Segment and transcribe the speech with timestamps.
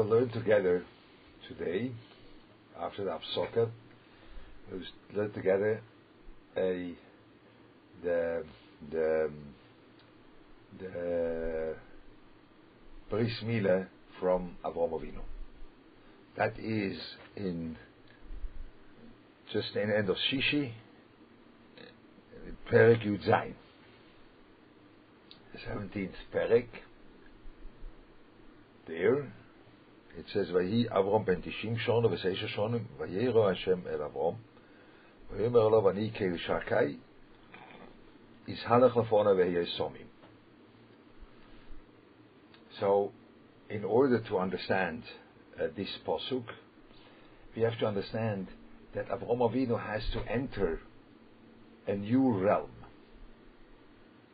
[0.00, 0.82] will learn together
[1.46, 1.92] today,
[2.80, 3.68] after the Hafsokah,
[4.72, 4.80] we'll
[5.14, 5.82] learn together
[6.56, 6.94] a
[8.02, 8.42] the
[8.90, 9.30] the
[10.78, 11.74] the
[13.10, 13.30] Bris
[14.18, 15.20] from Avraham Avinu.
[16.38, 16.98] That is
[17.36, 17.76] in
[19.52, 20.72] just in the end of Shishi,
[22.72, 23.54] Perek Yud Zayin.
[25.52, 26.68] The 17th Perek.
[28.86, 29.30] There,
[30.18, 34.36] it says, Vayi Avram ben Shona v'Seisha Shonim, Vayero Hashem el Avram,
[35.32, 36.96] Vayomer lo vani keil shakai,
[38.48, 40.06] Ishalach lefona v'yehisomim.
[42.78, 43.12] So,
[43.68, 45.02] in order to understand
[45.60, 46.44] uh, this posuk,
[47.54, 48.48] we have to understand
[48.94, 50.80] that Avraham Avinu has to enter
[51.86, 52.70] a new realm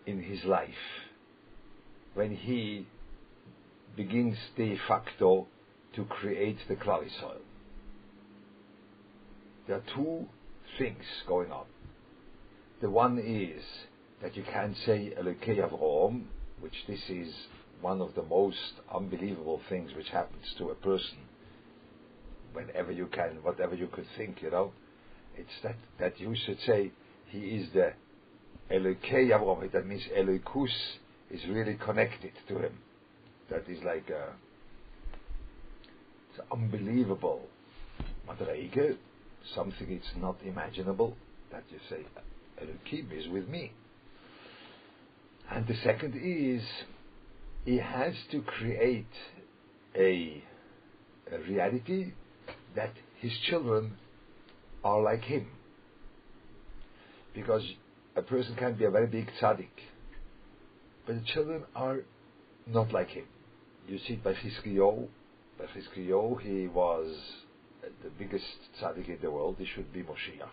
[0.07, 0.69] in his life
[2.15, 2.87] when he
[3.97, 5.47] begins de facto
[5.97, 7.41] to create the Klali soil.
[9.67, 10.27] There are two
[10.79, 11.65] things going on.
[12.81, 13.63] The one is
[14.23, 16.25] that you can't say Elokei Avraham,
[16.61, 17.33] which this is
[17.81, 21.19] one of the most unbelievable things which happens to a person
[22.53, 24.73] whenever you can, whatever you could think, you know.
[25.37, 26.93] It's that, that you should say
[27.29, 27.93] he is the
[28.71, 29.71] Elokei Avraham.
[29.73, 30.69] That means Elokus
[31.31, 32.79] is really connected to him.
[33.51, 34.33] That is like a,
[36.37, 37.43] it's unbelievable
[38.29, 38.97] madreige,
[39.55, 41.17] something it's not imaginable.
[41.53, 43.73] That you say uh, Elokim is with me.
[45.51, 46.63] And the second is
[47.65, 49.07] he has to create
[49.95, 50.43] a,
[51.33, 52.13] a reality
[52.75, 53.93] that his children
[54.83, 55.47] are like him.
[57.33, 57.63] Because
[58.17, 59.69] a person can be a very big tzaddik,
[61.07, 61.99] but the children are
[62.67, 63.27] not like him.
[63.87, 65.07] You see it by Chizkiyahu.
[65.59, 67.17] By Chizkiyahu, he was
[68.03, 68.45] the biggest
[68.81, 69.57] tzaddik in the world.
[69.59, 70.49] He should be Moshiach.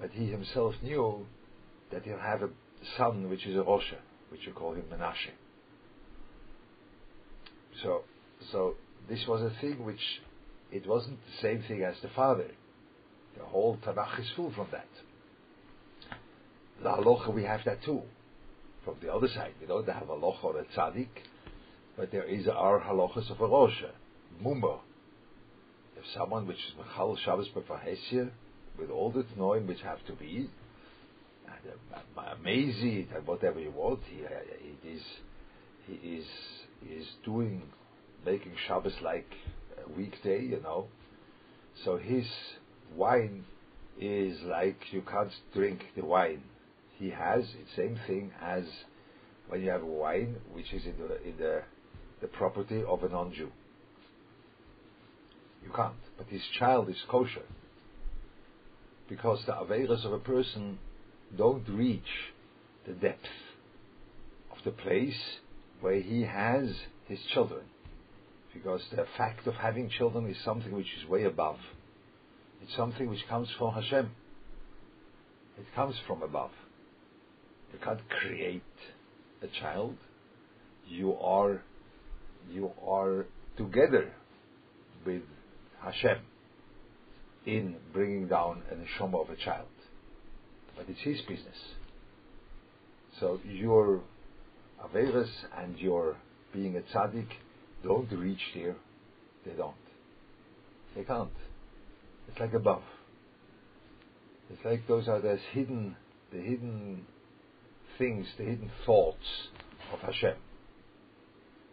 [0.00, 1.26] But he himself knew
[1.90, 2.50] that he'll have a
[2.96, 3.98] son which is a Rosha,
[4.30, 5.30] which you call him Menashe.
[7.82, 8.02] So,
[8.50, 8.74] so
[9.08, 10.00] this was a thing which
[10.70, 12.50] it wasn't the same thing as the father.
[13.38, 14.88] The whole Tanakh is full from that.
[16.82, 18.02] The halacha we have that too.
[18.84, 21.08] From the other side, we don't have a halacha or a tzaddik,
[21.96, 23.90] but there is our halachas of a rosha,
[24.42, 24.78] mumba.
[25.96, 28.30] If someone which is mechal Shabbos b'fahesia,
[28.78, 30.48] with all the tnoim which have to be,
[32.40, 34.28] amazing and uh, whatever you want, he, uh,
[34.60, 35.02] he is
[35.86, 36.26] he is
[36.80, 37.62] he is doing
[38.24, 39.30] making Shabbos like
[39.84, 40.86] a weekday, you know.
[41.84, 42.26] So his
[42.96, 43.44] wine
[44.00, 46.42] is like you can't drink the wine.
[46.98, 48.64] He has the same thing as
[49.48, 51.62] when you have wine which is in the in the
[52.22, 53.50] the property of a non-Jew.
[55.64, 55.94] You can't.
[56.16, 57.42] But his child is kosher.
[59.08, 60.78] Because the Averas of a person
[61.36, 62.00] don't reach
[62.86, 63.26] the depth
[64.50, 65.18] of the place
[65.80, 66.68] where he has
[67.08, 67.62] his children.
[68.54, 71.58] Because the fact of having children is something which is way above.
[72.62, 74.10] It's something which comes from Hashem.
[75.58, 76.52] It comes from above.
[77.72, 78.62] You can't create
[79.42, 79.96] a child.
[80.86, 81.62] You are
[82.50, 83.26] you are
[83.56, 84.12] together
[85.04, 85.22] with
[85.82, 86.18] Hashem
[87.46, 89.66] in bringing down an neshama of a child.
[90.76, 91.56] But it's his business.
[93.20, 94.00] So your
[94.84, 96.16] Averas and your
[96.52, 97.28] being a tzaddik
[97.82, 98.76] don't reach there.
[99.44, 99.74] They don't.
[100.94, 101.30] They can't.
[102.28, 102.82] It's like above.
[104.50, 105.96] It's like those are those hidden,
[106.32, 107.06] the hidden
[107.98, 109.48] things, the hidden thoughts
[109.92, 110.34] of Hashem.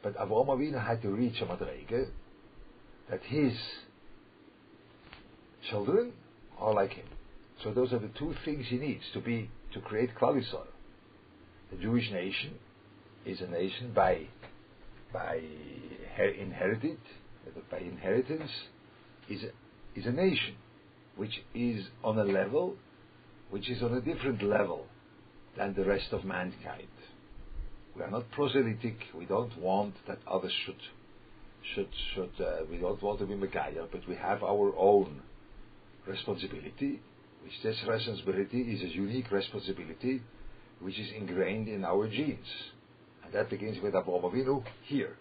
[0.02, 2.08] But Avraham Avinu had to reach a madrege
[3.10, 3.54] that his
[5.70, 6.14] children
[6.58, 7.06] are like him.
[7.64, 10.42] So those are the two things he needs to be to create Klal.
[11.72, 12.56] The Jewish nation
[13.25, 14.28] is a nation by
[15.12, 15.42] by
[16.40, 17.00] inherited
[17.72, 18.52] by inheritance
[19.28, 20.56] is a, is a nation
[21.16, 22.75] which is on a level
[23.50, 24.86] which is on a different level
[25.57, 26.88] than the rest of mankind.
[28.00, 28.96] We are not proselytic.
[29.13, 30.80] We don't want that others should
[31.75, 32.31] should should.
[32.40, 35.22] Uh, we don't want to be Messiah, but we have our own
[36.07, 37.01] responsibility.
[37.44, 40.22] Which this responsibility is a unique responsibility,
[40.80, 42.48] which is ingrained in our genes,
[43.24, 45.18] and that begins with Abraham Avinu here.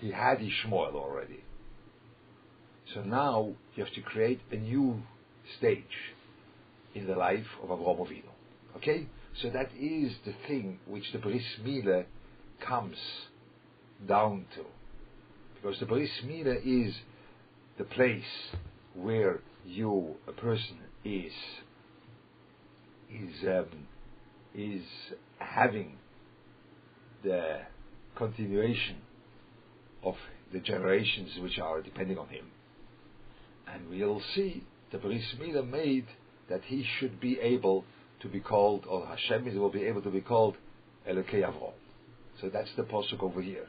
[0.00, 1.44] He had Ishmael already.
[2.94, 5.02] So now you have to create a new
[5.58, 5.84] stage
[6.94, 8.30] in the life of Abraham Avinu.
[8.76, 9.06] Okay?
[9.42, 12.04] So that is the thing which the Bris Mila
[12.66, 12.96] comes
[14.08, 14.62] down to.
[15.54, 16.94] Because the Bris Milah is
[17.76, 18.22] the place
[18.94, 21.32] where you, a person, is
[23.10, 23.86] is um,
[24.54, 24.82] is
[25.38, 25.96] having
[27.22, 27.60] the
[28.16, 28.96] continuation
[30.02, 30.14] of
[30.52, 32.46] the generations which are depending on him.
[33.66, 36.06] And we'll see the Bris Milah made
[36.48, 37.84] that he should be able
[38.22, 40.56] to be called, or Hashem is, will be able to be called
[41.08, 41.72] Elokei Avrom.
[42.40, 43.66] So that's the posuk over here.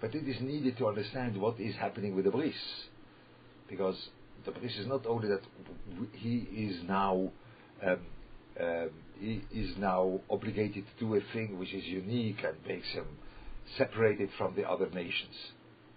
[0.00, 2.54] But it is needed to understand what is happening with the bris,
[3.68, 3.96] because
[4.44, 5.42] the bris is not only that
[6.12, 7.30] he is now
[7.84, 7.98] um,
[8.60, 13.06] um, he is now obligated to do a thing which is unique and makes him
[13.78, 15.34] separated from the other nations.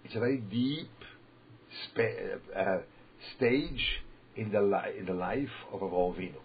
[0.04, 0.90] It's a very deep
[2.56, 2.78] uh,
[3.36, 4.02] stage
[4.36, 6.40] in the li- in the life of a Avinu.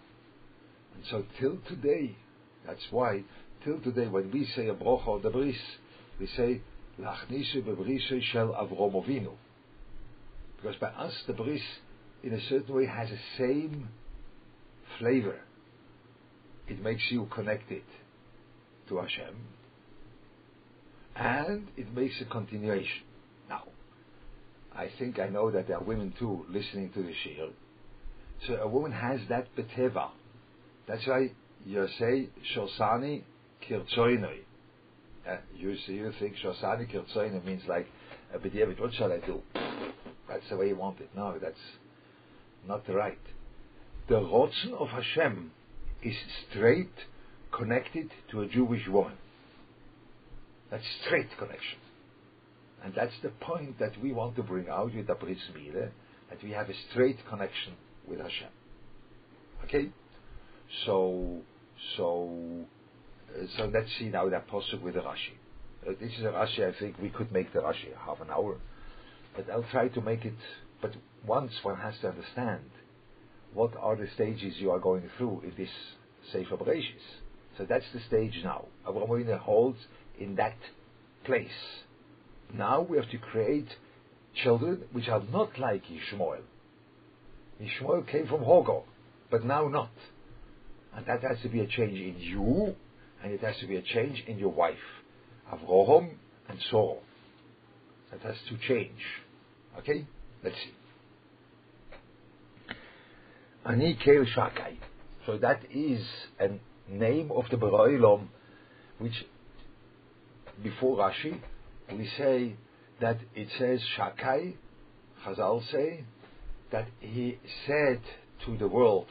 [1.10, 2.16] So till today,
[2.66, 3.24] that's why
[3.64, 5.56] till today when we say a brocha or the bris,
[6.18, 6.60] we say
[6.98, 9.32] lachnise bebrise shel Avinu.
[10.56, 11.60] Because by us the bris,
[12.22, 13.88] in a certain way, has the same
[14.98, 15.40] flavor.
[16.68, 17.82] It makes you connected
[18.88, 19.34] to Hashem,
[21.16, 23.02] and it makes a continuation.
[23.48, 23.64] Now,
[24.74, 27.50] I think I know that there are women too listening to the shir.
[28.46, 30.08] So a woman has that beteva.
[30.86, 31.30] That's why
[31.64, 33.22] you say shosani
[33.68, 34.40] kirtzoinoi.
[35.28, 37.86] Uh, you, you think shosani kirtzoinoi means like
[38.34, 39.40] a b'diavad, what shall I do?
[40.28, 41.10] That's the way you want it.
[41.16, 41.56] No, that's
[42.66, 43.18] not right.
[44.08, 45.50] The Rotzen of Hashem
[46.02, 46.14] is
[46.50, 46.92] straight
[47.52, 49.16] connected to a Jewish woman.
[50.70, 51.78] That's straight connection.
[52.82, 55.90] And that's the point that we want to bring out with the Bris Milah,
[56.28, 57.74] that we have a straight connection
[58.06, 58.48] with Hashem.
[59.64, 59.90] Okay?
[60.86, 61.38] So,
[61.96, 62.30] so,
[63.34, 65.34] uh, so let's see now that posuk with the Rashi.
[65.86, 68.56] Uh, this is a Rashi, I think we could make the Rashi half an hour,
[69.36, 70.34] but I'll try to make it.
[70.80, 70.92] But
[71.26, 72.64] once one has to understand
[73.52, 75.70] what are the stages you are going through in this
[76.32, 77.22] Sefer Bereshis.
[77.56, 78.66] So that's the stage now.
[78.86, 79.78] Avraham Avinu holds
[80.18, 80.56] in that
[81.24, 81.48] place.
[82.52, 83.68] Now we have to create
[84.42, 86.42] children which are not like Ishmael.
[87.60, 88.82] Ishmael came from Hogo,
[89.30, 89.90] but now not.
[90.96, 92.74] And that has to be a change in you,
[93.22, 94.76] and it has to be a change in your wife,
[95.52, 96.10] Avraham
[96.48, 96.98] and Sorah.
[98.12, 99.00] That has to change.
[99.78, 100.06] Okay?
[100.42, 100.74] Let's see.
[103.66, 104.76] Ani Kel Shakai.
[105.26, 106.04] So that is
[106.38, 106.50] a
[106.88, 108.28] name of the Baroilom,
[108.98, 109.24] which
[110.62, 111.40] before Rashi,
[111.90, 112.54] we say
[113.00, 114.54] that it says Shakai,
[115.24, 116.04] Chazal say,
[116.70, 118.00] that he said
[118.44, 119.06] to the world,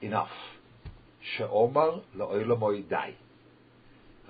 [0.00, 0.28] enough.
[1.36, 3.14] She'omar dai.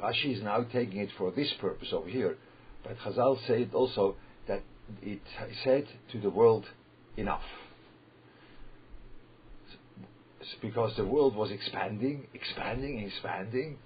[0.00, 2.37] Rashi is now taking it for this purpose over here,
[2.82, 4.17] but Chazal said also
[4.49, 4.62] that
[5.02, 5.20] it
[5.62, 6.67] said to the world,
[7.17, 7.43] enough.
[10.61, 13.79] Because the world was expanding, expanding, expanding,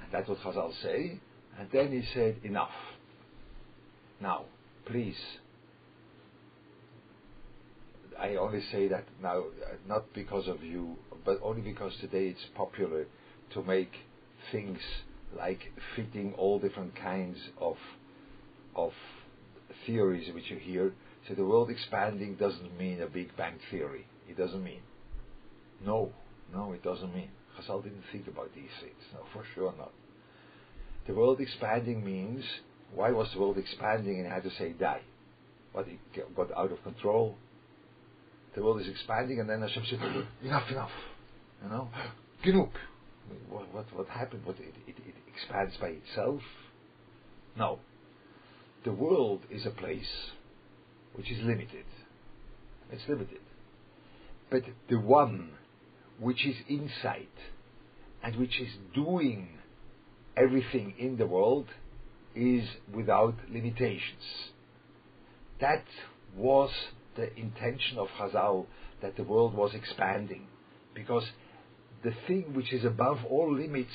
[0.00, 1.18] and that's what Chazal say,
[1.58, 2.70] and then he said, enough.
[4.20, 4.44] Now,
[4.84, 5.16] please,
[8.18, 12.44] I only say that now, uh, not because of you, but only because today it's
[12.54, 13.06] popular
[13.52, 13.92] to make
[14.52, 14.78] things
[15.36, 17.76] like fitting all different kinds of
[18.74, 18.92] of
[19.86, 20.92] theories which you hear.
[21.28, 24.06] So the world expanding doesn't mean a Big Bang theory.
[24.28, 24.82] It doesn't mean.
[25.84, 26.12] No,
[26.52, 27.30] no, it doesn't mean.
[27.58, 29.02] Chazal didn't think about these things.
[29.12, 29.92] No, for sure not.
[31.06, 32.44] The world expanding means
[32.94, 35.02] why was the world expanding and had to say die?
[35.72, 37.36] What it got out of control.
[38.56, 40.00] The world is expanding and then Hashem said,
[40.42, 40.90] enough, enough.
[41.62, 41.88] You know,
[42.44, 42.70] genug.
[43.50, 44.44] What, what, what happened?
[44.44, 46.40] What, it, it, it expands by itself?
[47.56, 47.80] No.
[48.84, 50.30] The world is a place
[51.14, 51.84] which is limited.
[52.90, 53.40] It's limited.
[54.50, 55.50] But the one
[56.18, 57.26] which is inside
[58.22, 59.48] and which is doing
[60.36, 61.66] everything in the world
[62.34, 64.22] is without limitations.
[65.60, 65.84] That
[66.34, 66.70] was
[67.16, 68.66] the intention of Chazal,
[69.02, 70.46] that the world was expanding.
[70.94, 71.24] Because
[72.02, 73.92] the thing which is above all limits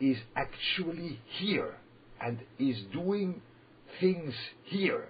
[0.00, 1.74] is actually here
[2.20, 3.42] and is doing
[4.00, 5.08] things here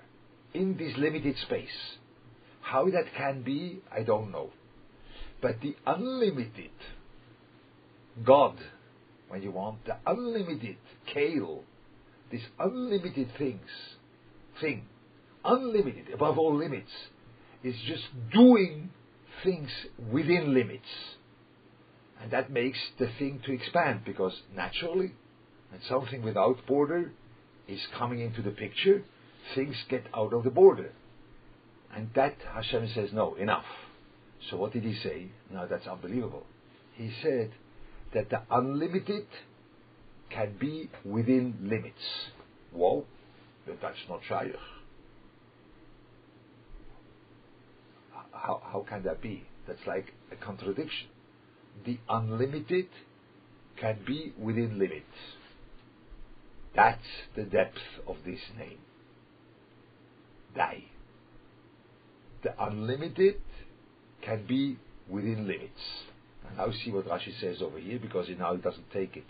[0.54, 1.69] in this limited space.
[2.61, 4.50] How that can be, I don't know.
[5.40, 6.71] But the unlimited
[8.25, 8.57] God,
[9.28, 10.76] when you want the unlimited
[11.12, 11.64] kale,
[12.30, 13.61] this unlimited things,
[14.61, 14.85] thing,
[15.45, 16.90] unlimited, above all limits,
[17.62, 18.90] is just doing
[19.45, 19.71] things
[20.11, 20.88] within limits.
[22.21, 25.12] And that makes the thing to expand because naturally,
[25.71, 27.12] when something without border
[27.67, 29.02] is coming into the picture,
[29.55, 30.93] things get out of the border.
[31.95, 33.64] And that Hashem says, no, enough.
[34.50, 35.29] So what did he say?
[35.52, 36.47] Now that's unbelievable.
[36.95, 37.52] He said
[38.14, 39.26] that the unlimited
[40.31, 41.99] can be within limits.
[42.73, 43.05] Whoa,
[43.67, 44.55] that's not shaykh.
[48.40, 49.44] How, how can that be?
[49.66, 51.09] That's like a contradiction.
[51.85, 52.88] The unlimited
[53.78, 55.04] can be within limits.
[56.75, 56.99] That's
[57.37, 58.78] the depth of this name.
[60.54, 60.85] Dai.
[62.42, 63.40] The unlimited
[64.23, 64.78] can be
[65.09, 65.80] within limits.
[66.49, 69.25] And now see what Rashi says over here, because he now doesn't take it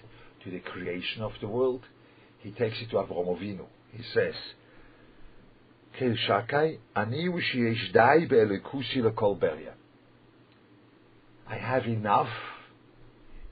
[0.44, 1.82] to the creation of the world,
[2.38, 3.66] he takes it to Avraham Avinu.
[3.92, 4.34] He says,
[6.00, 8.26] Ani u'shiesh dai.
[11.46, 12.28] I have enough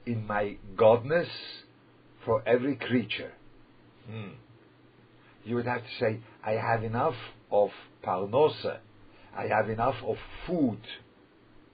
[0.06, 1.28] in my godness
[2.24, 3.32] for every creature.
[4.08, 4.30] Hmm.
[5.44, 7.14] You would have to say, I have enough
[7.50, 7.70] of
[8.04, 8.78] parnosa,
[9.36, 10.80] I have enough of food,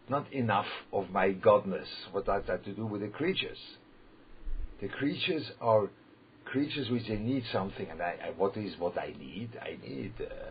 [0.08, 1.86] not enough of my godness.
[2.12, 3.58] What does that to do with the creatures?
[4.80, 5.90] The creatures are
[6.44, 9.50] creatures which they need something, and I, I, what is what I need?
[9.60, 10.50] I need uh,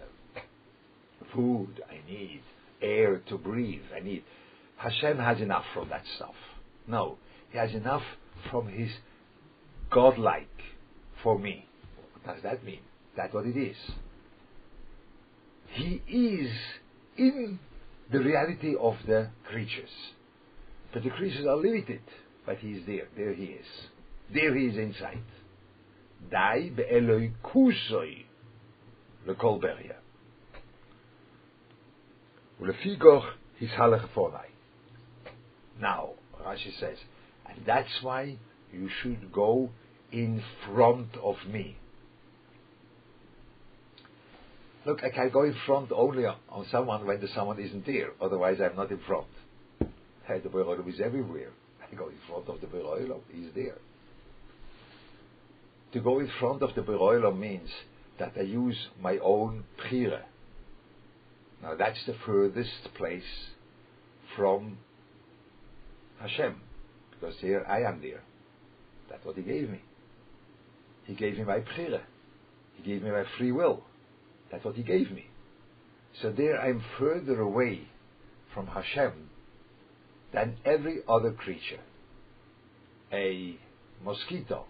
[1.33, 1.81] food.
[1.89, 2.41] I need
[2.81, 3.81] air to breathe.
[3.95, 4.23] I need.
[4.77, 6.35] Hashem has enough from that stuff.
[6.87, 7.17] No,
[7.51, 8.03] He has enough
[8.51, 8.89] from His
[9.91, 10.47] godlike
[11.21, 11.65] for me.
[12.23, 12.81] What does that mean?
[13.15, 13.77] That's what it is.
[15.67, 16.51] He is
[17.17, 17.59] in
[18.11, 19.89] the reality of the creatures.
[20.93, 22.01] But the creatures are limited,
[22.45, 23.07] but he is there.
[23.17, 23.65] There he is.
[24.33, 25.23] There he is inside.
[26.29, 28.25] Dai be'eloi kusoi
[29.27, 30.02] lekol beria.
[35.79, 36.09] Now,
[36.45, 36.97] Rashi says,
[37.49, 38.37] and that's why
[38.71, 39.69] you should go
[40.11, 41.77] in front of me.
[44.85, 48.09] Look, I can go in front only on someone when the someone isn't there.
[48.21, 49.27] Otherwise, I'm not in front.
[49.79, 51.51] The Beroilam is everywhere.
[51.81, 53.21] I go in front of the Beroilam.
[53.31, 53.77] He's there.
[55.93, 57.69] To go in front of the Beroilam means
[58.19, 60.23] that I use my own Pchire.
[61.63, 63.23] Now, that's the furthest place
[64.35, 64.77] from
[66.19, 66.57] Hashem.
[67.11, 68.21] Because here I am there.
[69.09, 69.79] That's what He gave me.
[71.05, 72.01] He gave me my prayer.
[72.75, 73.81] He gave me my free will.
[74.51, 75.27] That's what He gave me.
[76.21, 77.87] So there I'm further away
[78.53, 79.29] from Hashem
[80.33, 81.79] than every other creature.
[83.13, 83.57] A
[84.03, 84.65] mosquito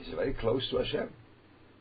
[0.00, 1.10] is very close to Hashem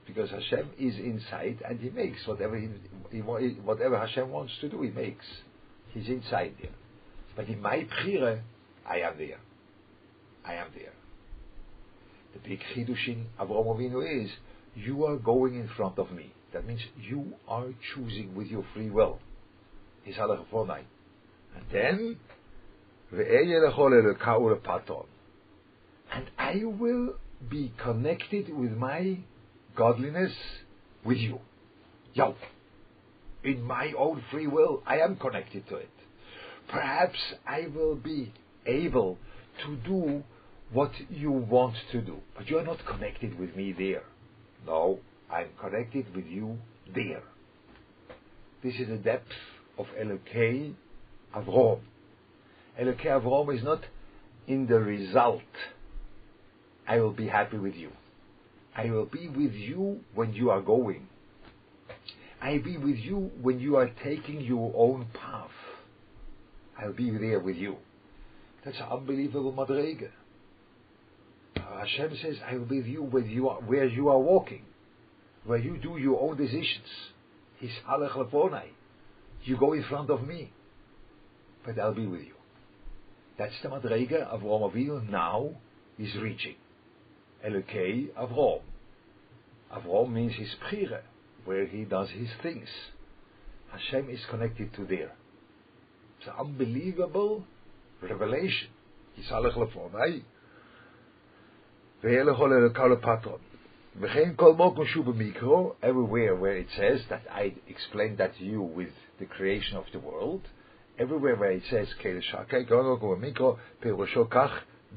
[0.05, 2.69] because Hashem is inside and He makes whatever he,
[3.11, 4.81] he, whatever Hashem wants to do.
[4.81, 5.25] He makes.
[5.93, 6.71] He's inside there.
[7.35, 8.43] But in my prayer,
[8.87, 9.39] I am there.
[10.45, 10.93] I am there.
[12.33, 14.29] The big chidush in Avraham Avinu is
[14.75, 16.31] you are going in front of me.
[16.53, 19.19] That means you are choosing with your free will.
[20.03, 20.79] His halacha
[21.55, 22.17] And then,
[26.11, 27.15] and I will
[27.49, 29.17] be connected with my
[29.75, 30.31] godliness
[31.03, 31.39] with you.
[32.13, 32.35] Yo.
[33.43, 35.89] In my own free will, I am connected to it.
[36.67, 38.33] Perhaps I will be
[38.65, 39.19] able
[39.65, 40.23] to do
[40.71, 44.03] what you want to do, but you are not connected with me there.
[44.65, 44.99] No,
[45.31, 46.57] I'm connected with you
[46.93, 47.21] there.
[48.63, 49.31] This is the depth
[49.77, 50.73] of Elokei
[51.35, 51.81] Avrom.
[52.81, 53.81] Elokei Avrom is not
[54.47, 55.41] in the result.
[56.87, 57.91] I will be happy with you.
[58.75, 61.07] I will be with you when you are going.
[62.41, 65.49] I will be with you when you are taking your own path.
[66.77, 67.77] I'll be there with you.
[68.63, 70.09] That's an unbelievable madrega.
[71.55, 74.63] Uh, Hashem says, I will be with you you where you are walking
[75.45, 76.87] where you do your own decisions.
[77.59, 78.65] He's halach lefonai.
[79.43, 80.51] You go in front of me,
[81.65, 82.33] but I'll be with you.
[83.37, 85.51] That's the madrega Avram Avinu now
[85.99, 86.55] is reaching.
[87.45, 88.61] Elokei Avram.
[89.73, 91.01] Avram means his pchire,
[91.45, 92.69] where he does his things.
[93.71, 95.11] Hashem is connected to there.
[96.19, 97.45] It's an unbelievable
[98.01, 98.69] revelation.
[99.17, 99.51] Er
[103.01, 103.39] Patron.
[105.83, 109.99] Everywhere where it says that I explained that to you with the creation of the
[109.99, 110.41] world,
[110.99, 111.87] everywhere where it says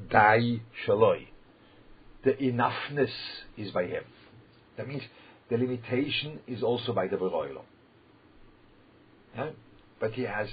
[0.09, 1.27] dai shaloi.
[2.23, 3.11] The enoughness
[3.57, 4.03] is by him.
[4.77, 5.03] That means
[5.49, 7.61] the limitation is also by the Beroilo.
[9.35, 9.49] Yeah?
[9.99, 10.49] But he has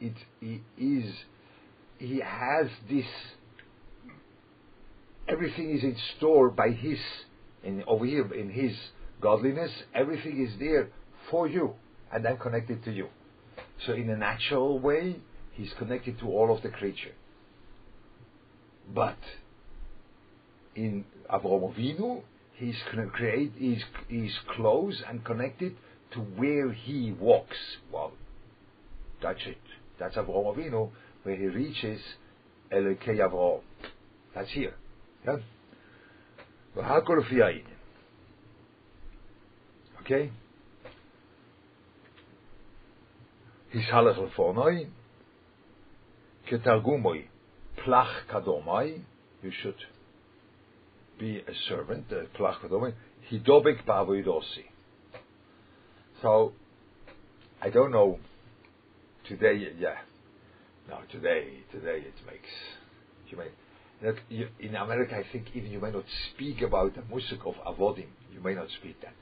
[0.00, 1.12] it he is
[1.98, 3.06] he has this
[5.28, 6.98] everything is in store by his
[7.64, 8.76] in over here in his
[9.20, 10.88] godliness, everything is there
[11.30, 11.74] for you,
[12.12, 13.08] and then connected to you.
[13.86, 15.16] So in a natural way,
[15.52, 17.12] he's connected to all of the creature.
[18.94, 19.18] But
[20.78, 22.22] in Avraham Avinu,
[22.54, 22.76] he's
[23.12, 25.76] create, he's, he's close and connected
[26.12, 27.56] to where he walks.
[27.92, 28.12] Well,
[29.20, 29.58] that's it.
[29.98, 30.90] That's Avraham Avinu,
[31.24, 32.00] where he reaches
[32.72, 33.60] Elokei Avraham.
[34.34, 34.74] That's here.
[35.26, 35.36] Yeah?
[40.02, 40.30] Okay?
[43.74, 44.86] Hishalach lefonoi,
[46.48, 47.24] ketargumoi,
[47.84, 49.00] plach kadomai,
[49.42, 49.74] you should
[51.18, 52.06] be a servant,
[53.30, 54.64] hidobik ba'avoidosi.
[56.22, 56.52] So,
[57.62, 58.18] I don't know,
[59.28, 59.98] today, yeah,
[60.88, 62.48] no, today, today it makes,
[63.28, 63.48] you may,
[64.02, 67.54] look, you, in America I think even you may not speak about the music of
[67.66, 69.14] avodim, you may not speak that.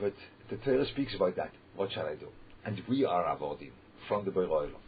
[0.00, 0.14] But
[0.50, 1.52] the Torah speaks about that.
[1.76, 2.28] What shall I do?
[2.64, 3.72] And we are avodim
[4.08, 4.80] from the Beroilam.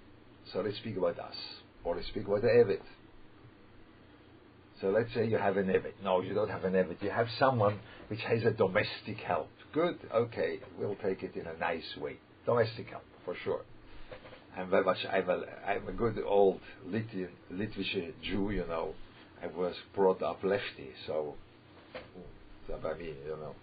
[0.52, 1.36] So let's speak about us.
[1.84, 2.80] Or let's speak about the Evet.
[4.82, 5.94] So let's say you have an Evet.
[6.02, 7.00] No, you don't have an Evet.
[7.00, 9.48] You have someone which has a domestic help.
[9.72, 12.18] Good, okay, we'll take it in a nice way.
[12.44, 13.62] Domestic help, for sure.
[14.56, 18.94] I'm very much, I'm a, I'm a good old Litvish Jew, you know.
[19.42, 21.36] I was brought up lefty, so,
[22.66, 23.54] so I mean, you know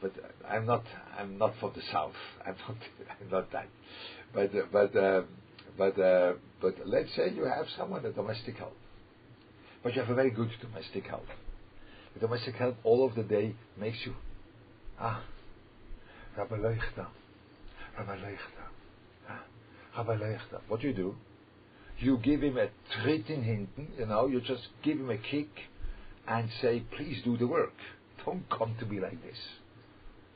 [0.00, 0.12] but
[0.48, 0.84] I'm not
[1.18, 2.14] I'm not from the south.
[2.46, 2.76] I'm not
[3.20, 3.68] I'm not that.
[4.34, 5.22] But but uh,
[5.76, 8.76] but uh, but let's say you have someone a domestic help,
[9.88, 11.24] but you have a very good domestic help.
[12.12, 14.14] The domestic help all of the day makes you
[15.00, 15.24] ah
[16.36, 17.06] Rabbi Leuchter,
[17.98, 18.18] Rabbi
[19.30, 19.40] ah,
[19.96, 20.36] Rabbi.
[20.68, 21.14] What do you do?
[22.00, 22.68] You give him a
[23.00, 24.26] treat in hinten, you know.
[24.26, 25.48] You just give him a kick
[26.26, 27.72] and say, please do the work.
[28.26, 29.38] Don't come to me like this.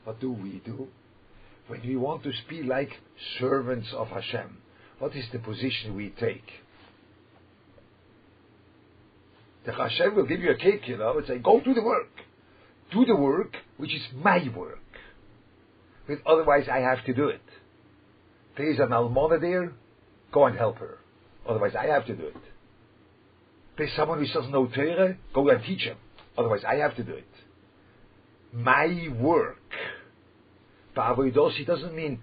[0.03, 0.87] What do we do?
[1.67, 2.89] When we want to be like
[3.39, 4.57] servants of Hashem,
[4.97, 6.63] what is the position we take?
[9.65, 12.09] The Hashem will give you a cake, you know, and say, go do the work.
[12.91, 14.79] Do the work, which is my work.
[16.07, 17.41] But otherwise I have to do it.
[18.57, 19.73] There is an almona there,
[20.31, 20.99] go and help her.
[21.47, 22.35] Otherwise I have to do it.
[23.77, 25.97] There's someone who doesn't know Torah, go and teach him.
[26.37, 27.27] Otherwise I have to do it.
[28.53, 29.57] My work
[30.95, 32.19] but avoidosi doesn't mean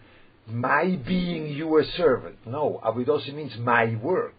[0.47, 2.37] my being you a servant.
[2.47, 4.35] No, avoidosi means my work.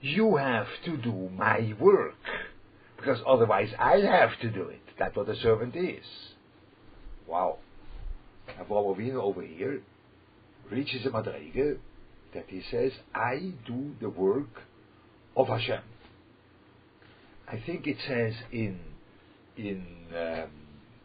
[0.00, 2.14] You have to do my work.
[2.96, 4.80] Because otherwise I have to do it.
[4.98, 6.04] That's what a servant is.
[7.26, 7.58] Wow.
[8.60, 9.80] Avraham Avinu over here
[10.70, 11.78] reaches a madrege
[12.34, 14.62] that he says, I do the work
[15.36, 15.80] of Hashem.
[17.46, 18.78] I think it says in
[19.56, 20.50] in um,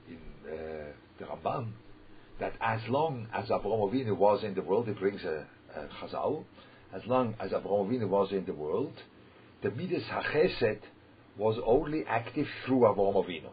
[0.07, 1.69] in uh, the Ramban,
[2.39, 6.43] that as long as Avraham Avinu was in the world, it brings a, a chazal,
[6.93, 8.93] as long as Avraham Avinu was in the world,
[9.61, 10.81] the Midas HaChesed
[11.37, 13.49] was only active through Avraham Avinu.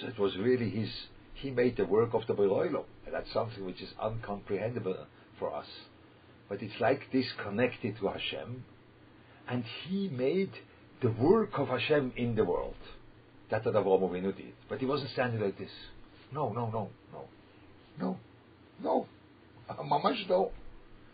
[0.00, 0.88] So it was really his,
[1.34, 5.04] he made the work of the Beroilo, and that's something which is uncomprehendable
[5.38, 5.66] for us.
[6.48, 8.64] But it's like this connected to Hashem,
[9.48, 10.52] and he made
[11.02, 12.74] the work of Hashem in the world.
[13.50, 14.54] That's what Avraham Avinu did.
[14.68, 15.70] But he wasn't standing like this.
[16.32, 17.24] No, no, no, no.
[18.00, 18.16] No,
[18.82, 19.06] no.
[19.70, 20.52] Mamash no.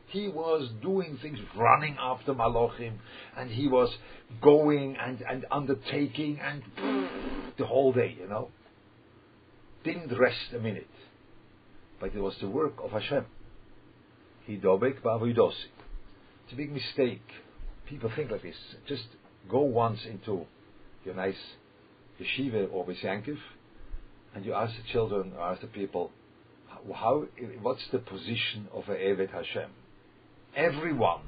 [0.08, 2.98] He was doing things, running after Malachim,
[3.36, 3.90] and he was
[4.40, 6.62] going and, and undertaking and
[7.58, 8.48] the whole day, you know.
[9.84, 10.88] Didn't rest a minute.
[12.00, 13.26] But it was the work of Hashem.
[14.46, 15.52] He dobek ba'avodosi.
[16.44, 17.22] It's a big mistake.
[17.86, 18.56] People think like this.
[18.86, 19.04] Just
[19.50, 20.46] go once into
[21.04, 21.34] your nice
[22.20, 23.38] yeshiva or Yankiv,
[24.34, 26.10] and you ask the children or ask the people,
[26.94, 27.24] how,
[27.62, 29.70] what's the position of a Evet Hashem?
[30.56, 31.20] Everyone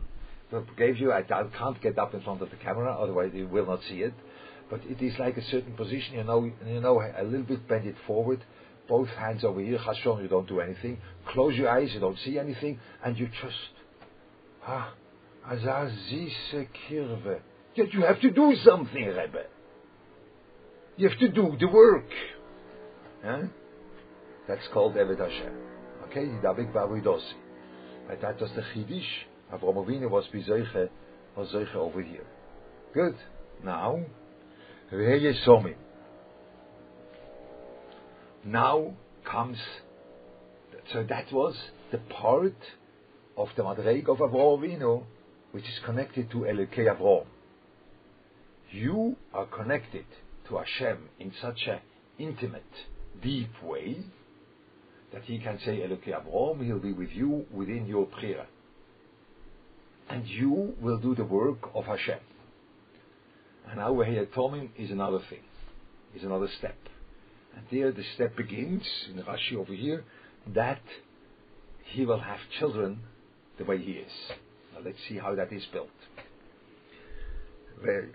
[0.52, 3.66] that gave you, I, can't get up in front of the camera, otherwise you will
[3.66, 4.14] not see it,
[4.70, 7.86] but it is like a certain position, you know, you know, a little bit bend
[7.86, 8.44] it forward,
[8.88, 12.38] both hands over here, Hashem, you don't do anything, close your eyes, you don't see
[12.38, 13.56] anything, and you just,
[14.66, 14.92] ah,
[15.48, 17.40] azazise kirve.
[17.74, 19.44] Yet you have to do something, Rebbe.
[20.96, 22.08] You have to do the work.
[23.22, 23.42] Huh?
[24.48, 25.52] That's called Evet Hashem.
[26.08, 27.45] Okay, Yidabik Ba'avodosi.
[28.09, 29.03] Right, that was the Chiddush.
[29.53, 30.88] Avraham Avinu was Bizoiche,
[31.37, 32.25] was Zoiche over here.
[32.95, 33.16] Good.
[33.64, 34.01] Now,
[34.92, 35.75] Somim.
[38.45, 39.59] Now comes,
[40.92, 41.57] so that was
[41.90, 42.55] the part
[43.37, 45.03] of the Madreig of Avraham Avinu,
[45.51, 47.27] which is connected to Elokei Avraham.
[48.71, 50.07] You are connected
[50.49, 51.81] to Hashem in such a
[52.19, 52.62] intimate,
[53.21, 54.05] deep way
[55.12, 58.47] that he can say, Elokei Abraham, he'll be with you within your prayer.
[60.09, 62.19] And you will do the work of Hashem.
[63.71, 65.42] And our Hayatomim is another thing,
[66.14, 66.77] is another step.
[67.57, 70.05] And there the step begins, in Rashi over here,
[70.55, 70.83] that
[71.87, 73.01] he will have children
[73.59, 74.12] the way he is.
[74.75, 75.88] Now let's see how that is built.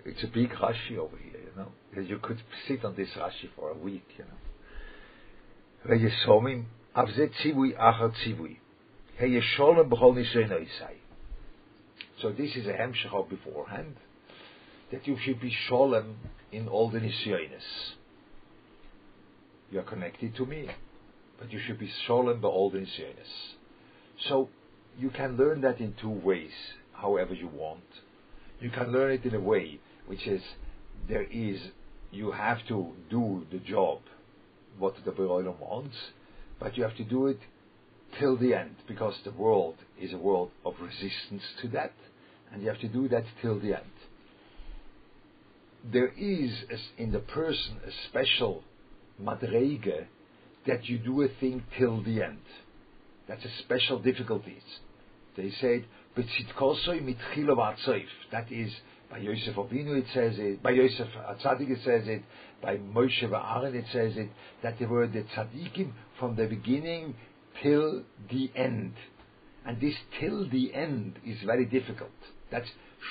[0.04, 1.72] It's a big Rashi over here, you know.
[2.02, 4.38] You could sit on this Rashi for a week, you know.
[6.94, 7.30] So this
[12.54, 13.96] is a hemshech beforehand
[14.90, 16.16] that you should be sholem
[16.50, 17.62] in all the nisyonis.
[19.70, 20.68] You are connected to me,
[21.38, 23.54] but you should be sholem by all the nisyonis.
[24.28, 24.50] So
[24.98, 26.52] you can learn that in two ways,
[26.92, 27.80] however you want.
[28.60, 30.42] You can learn it in a way which is
[31.08, 31.58] there is
[32.10, 34.00] you have to do the job
[34.78, 35.96] what the Beroilim wants
[36.62, 37.40] but you have to do it
[38.20, 41.92] till the end because the world is a world of resistance to that,
[42.52, 43.90] and you have to do that till the end.
[45.92, 46.52] There is
[46.96, 48.62] in the person a special
[49.20, 50.06] madrege
[50.66, 52.38] that you do a thing till the end.
[53.26, 54.58] That's a special difficulty.
[55.36, 55.84] They said.
[56.14, 56.26] That
[58.52, 58.72] is
[59.12, 62.22] by Yosef Avinu it says it, by Yosef Atzadik it says it,
[62.62, 64.30] by Moshe Aaron it says it,
[64.62, 65.92] that they were the tzaddikim
[66.22, 67.16] from the beginning
[67.64, 68.94] till the end.
[69.66, 72.12] And this till the end is very difficult.
[72.48, 72.68] That's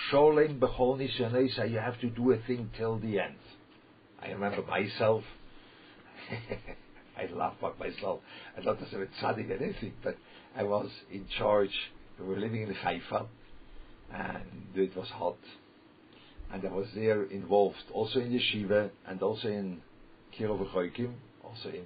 [0.09, 3.35] Sholem Bechol Nishanesa, you have to do a thing till the end.
[4.21, 5.23] I remember myself,
[7.17, 8.21] I laugh about myself,
[8.57, 10.15] I not to say tzaddik or anything, but
[10.55, 11.75] I was in charge,
[12.17, 13.27] we were living in Haifa,
[14.13, 15.37] and it was hot,
[16.53, 19.81] and I was there involved also in yeshiva and also in
[20.39, 20.61] Kirov
[21.43, 21.85] also in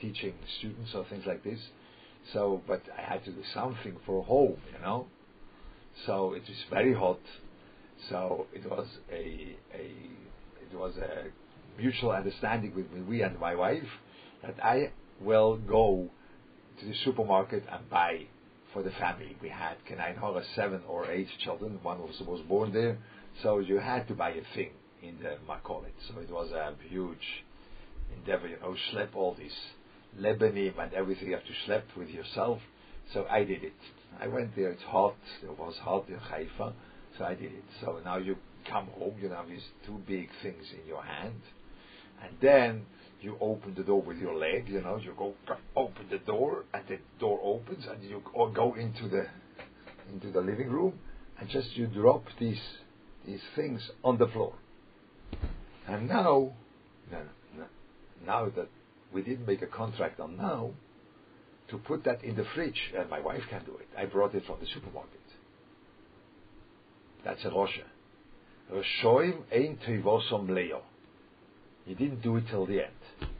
[0.00, 1.58] teaching students or things like this.
[2.32, 5.06] So, but I had to do something for home, you know.
[6.06, 7.20] So it was very hot.
[8.08, 9.90] So it was a, a
[10.70, 11.24] it was a
[11.80, 13.88] mutual understanding with me and my wife
[14.42, 16.08] that I will go
[16.80, 18.26] to the supermarket and buy
[18.72, 19.36] for the family.
[19.42, 21.78] We had Kenai Hora seven or eight children.
[21.82, 22.98] One was was born there,
[23.42, 24.70] so you had to buy a thing
[25.02, 25.94] in the Makolit.
[26.08, 27.44] So it was a huge
[28.16, 29.56] endeavor, you know, schlep all these
[30.20, 32.60] Lebanim and everything you have to schlep with yourself.
[33.12, 33.72] So I did it.
[34.20, 36.72] I went there, it's hot, it was hot in Haifa,
[37.16, 37.64] so I did it.
[37.80, 38.36] So now you
[38.68, 41.40] come home, you have these two big things in your hand,
[42.22, 42.86] and then
[43.20, 45.34] you open the door with your leg, you know, you go
[45.76, 49.26] open the door, and the door opens, and you go into the
[50.12, 50.98] into the living room,
[51.38, 52.60] and just you drop these
[53.26, 54.54] these things on the floor.
[55.86, 56.52] And now,
[58.26, 58.68] now that
[59.12, 60.70] we didn't make a contract on now,
[61.70, 63.88] to put that in the fridge, and my wife can do it.
[63.96, 65.20] I brought it from the supermarket.
[67.24, 67.84] That's a Rosha.
[68.72, 70.82] Roshoim ein tevosom leo.
[71.86, 73.30] You didn't do it till the end.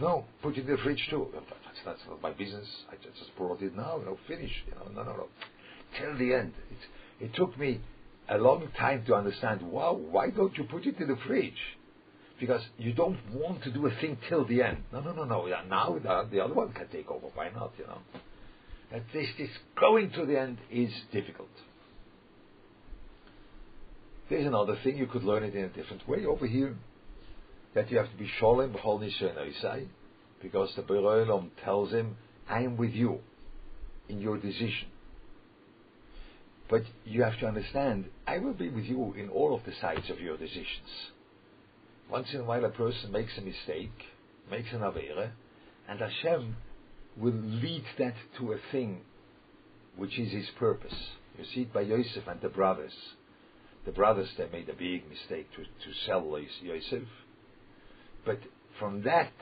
[0.00, 1.28] No, put it in the fridge too.
[1.34, 1.46] That's,
[1.84, 2.66] that's not my business.
[2.90, 4.00] I just brought it now.
[4.04, 4.50] No, finish.
[4.66, 5.28] You know, no, no, no.
[5.98, 6.54] Till the end.
[6.70, 7.80] It, it took me
[8.28, 11.52] a long time to understand, wow, why don't you put it in the fridge?
[12.42, 14.78] Because you don't want to do a thing till the end.
[14.92, 15.46] No, no, no, no.
[15.46, 17.28] Yeah, now the, the other one can take over.
[17.34, 17.98] Why not, you know?
[18.90, 21.46] That this, this going to the end is difficult.
[24.28, 26.74] There's another thing, you could learn it in a different way over here,
[27.76, 29.86] that you have to be sholem b'chol nishay
[30.42, 32.16] because the Beroilom tells him,
[32.50, 33.20] I am with you
[34.08, 34.88] in your decision.
[36.68, 40.10] But you have to understand, I will be with you in all of the sides
[40.10, 40.66] of your decisions.
[42.12, 44.04] Once in a while, a person makes a mistake,
[44.50, 45.30] makes an avera,
[45.88, 46.54] and Hashem
[47.16, 49.00] will lead that to a thing
[49.96, 50.94] which is his purpose.
[51.38, 52.92] You see it by Yosef and the brothers.
[53.86, 57.08] The brothers, they made a big mistake to, to sell Yosef.
[58.26, 58.40] But
[58.78, 59.32] from that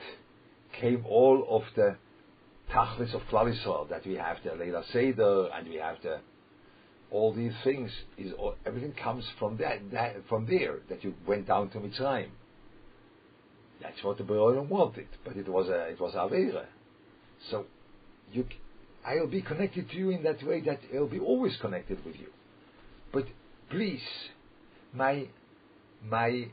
[0.79, 1.97] came all of the
[2.73, 6.19] tachlis of Klal Yisrael, that we have the Leila Seder, and we have the
[7.11, 8.31] all these things is
[8.65, 12.29] everything comes from that, that from there that you went down to Mitzrayim.
[13.81, 16.65] That's what the Berolim wanted, but it was a it was Avera.
[17.49, 17.65] So
[18.31, 18.45] you,
[19.05, 22.27] I'll be connected to you in that way that I'll be always connected with you.
[23.11, 23.25] But
[23.69, 24.03] please,
[24.93, 25.27] my
[26.03, 26.47] my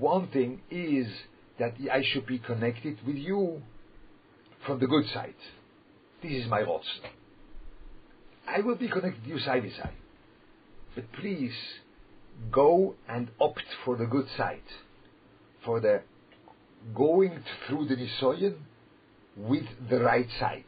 [0.00, 1.06] wanting is
[1.58, 3.62] that I should be connected with you
[4.66, 5.34] from the good side.
[6.22, 6.86] This is my rots.
[8.48, 9.96] I will be connected to you side by side.
[10.94, 11.54] But please
[12.50, 14.62] go and opt for the good side,
[15.64, 16.02] for the
[16.94, 18.56] going through the Nisoyan
[19.36, 20.64] with the right side.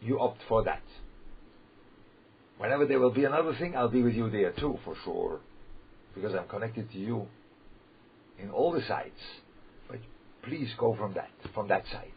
[0.00, 0.82] You opt for that.
[2.58, 5.40] Whenever there will be another thing, I'll be with you there too, for sure.
[6.14, 7.26] Because I'm connected to you
[8.38, 9.20] in all the sides.
[9.88, 9.98] But
[10.42, 12.12] please go from that, from that side.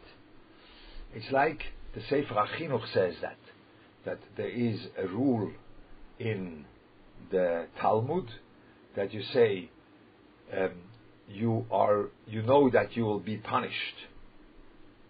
[1.13, 1.62] It's like
[1.95, 3.38] the Sefer HaChinuch says that,
[4.05, 5.51] that there is a rule
[6.19, 6.65] in
[7.31, 8.29] the Talmud
[8.95, 9.69] that you say,
[10.55, 10.71] um,
[11.29, 13.75] you are, you know that you will be punished.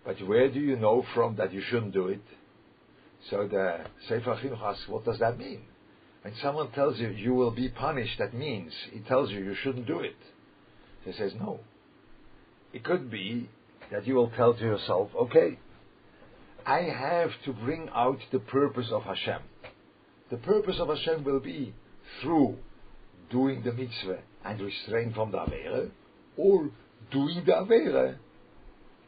[0.06, 2.21] But where do you know from that you shouldn't do it?
[3.30, 5.62] So the Sefer Chinuch asks, what does that mean?
[6.23, 9.88] When someone tells you you will be punished, that means he tells you you shouldn't
[9.88, 10.15] do it.
[11.06, 11.60] He says, no.
[12.73, 13.49] It could be
[13.91, 15.60] that you will tell to yourself, okay,
[16.65, 19.41] I have to bring out the purpose of Hashem.
[20.32, 21.73] The purpose of Hashem will be
[22.21, 22.58] through
[23.30, 25.91] doing the mitzvah and restrain from the Avera,
[26.38, 26.69] or
[27.12, 28.17] doing the Avera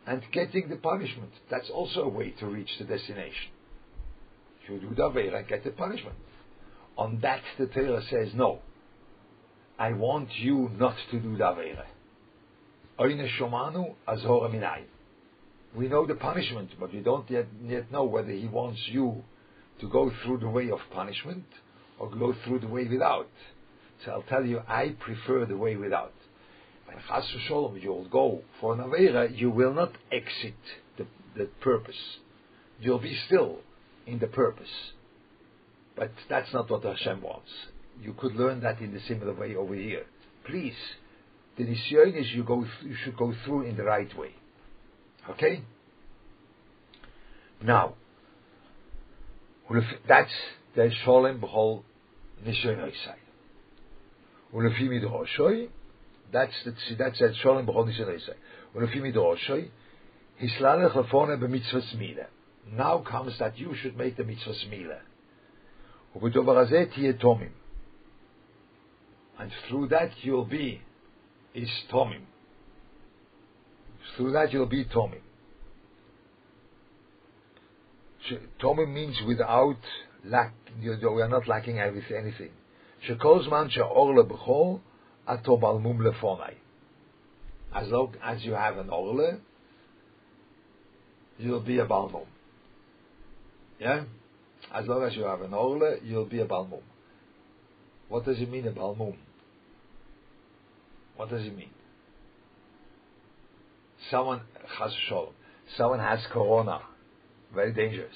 [0.07, 1.31] and getting the punishment.
[1.49, 3.51] That's also a way to reach the destination.
[4.69, 6.15] You do the Avera and get the punishment.
[6.97, 8.59] On that, the Torah says, no.
[9.77, 11.85] I want you not to do the Minai.
[15.75, 19.23] We know the punishment, but we don't yet, yet know whether he wants you
[19.81, 21.43] to go through the way of punishment
[21.99, 23.27] or go through the way without.
[24.05, 26.13] So I'll tell you, I prefer the way without
[26.86, 30.54] When Chas Shalom, you will go for an Avera, you will not exit
[30.98, 31.06] the,
[31.36, 32.18] the purpose.
[32.80, 33.58] You'll be still
[34.06, 34.92] in the purpose.
[35.96, 37.50] But that's not what Hashem wants.
[38.00, 40.04] You could learn that in the similar way over here.
[40.46, 40.74] Please,
[41.56, 44.34] the nisyon is you go, you should go through in the right way.
[45.28, 45.62] Okay?
[47.62, 47.94] Now,
[50.08, 50.32] that's
[50.74, 51.82] the Sholem B'chol
[52.46, 53.16] Nisyon Oisai.
[54.52, 55.68] ולפי מדרושוי,
[56.35, 58.33] That's the tzidat that sholim b'chol nishanisa.
[58.75, 59.69] Ulefi midoroshoi,
[60.43, 62.25] hislalech lefone b'mitzvahs mila.
[62.73, 64.99] Now comes that you should make the mitzvahs mila.
[66.13, 67.51] Ubedovar hazeh tiye tomim.
[69.39, 70.81] And through that you'll be
[71.53, 72.23] is tomim.
[74.17, 75.21] Through that you'll be tomim.
[78.61, 79.77] Tomim means without
[80.25, 80.53] lack.
[80.81, 82.51] You, we are not lacking anything.
[83.07, 84.81] She calls man she she'or lebechol
[85.27, 86.53] atov mum lefonai.
[87.73, 89.39] As long as you have an orle,
[91.37, 92.25] you'll be a balmum.
[93.79, 94.05] Yeah?
[94.73, 96.81] As long as you have an orle, you'll be a balmum.
[98.07, 99.15] What does it mean, a balmum?
[101.15, 101.69] What does it mean?
[104.11, 104.41] Someone
[104.79, 105.33] has shalom.
[105.77, 106.81] Someone has corona.
[107.53, 108.15] Very dangerous.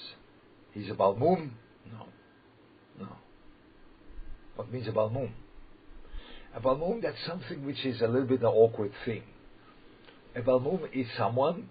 [0.74, 1.50] He's a balmum?
[1.92, 2.06] No.
[3.00, 3.08] No.
[4.56, 5.32] What means a balmum?
[6.56, 9.24] A balmum, that's something which is a little bit an awkward thing.
[10.36, 11.70] A balmum is someone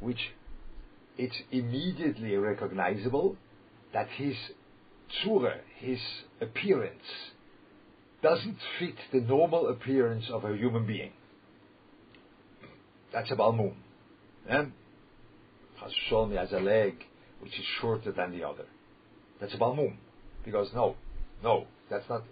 [0.00, 0.30] which
[1.16, 3.36] it's immediately recognizable
[3.92, 4.34] that his
[5.24, 5.98] tzura, his
[6.40, 7.02] appearance,
[8.22, 11.12] doesn't fit the normal appearance of a human being.
[13.12, 13.74] That's a balmum.
[14.46, 14.66] Yeah?
[15.80, 15.92] Chas
[16.36, 17.04] has a leg
[17.40, 18.64] which is shorter than the other.
[19.40, 19.96] That's a balmum.
[20.44, 20.96] Because no,
[21.42, 22.24] no, that's not.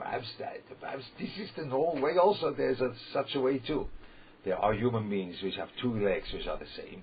[0.00, 0.28] Perhaps
[0.80, 2.16] perhaps this is the normal way.
[2.16, 3.86] Also, there's a, such a way too.
[4.44, 7.02] There are human beings which have two legs which are the same,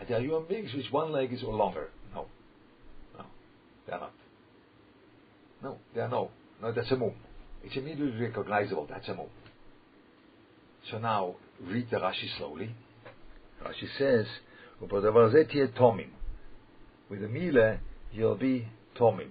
[0.00, 1.90] and there are human beings which one leg is longer.
[2.12, 2.26] No,
[3.16, 3.24] no,
[3.86, 4.12] they're not.
[5.62, 6.30] No, they're no.
[6.60, 7.14] No, that's a moon.
[7.62, 8.86] It's immediately recognizable.
[8.90, 9.28] That's a moon.
[10.90, 12.74] So now read the Rashi slowly.
[13.62, 14.26] Rashi says,
[14.82, 16.08] tomim.
[17.08, 17.78] With the mile,
[18.12, 18.66] you'll be
[18.98, 19.28] tomim.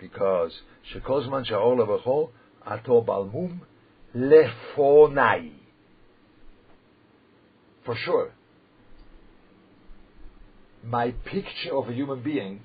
[0.00, 0.52] Because
[0.92, 2.30] shekozman sha'or levacho
[2.66, 3.60] ato balmum
[4.14, 5.52] lefonai.
[7.84, 8.32] For sure.
[10.84, 12.60] My picture of a human being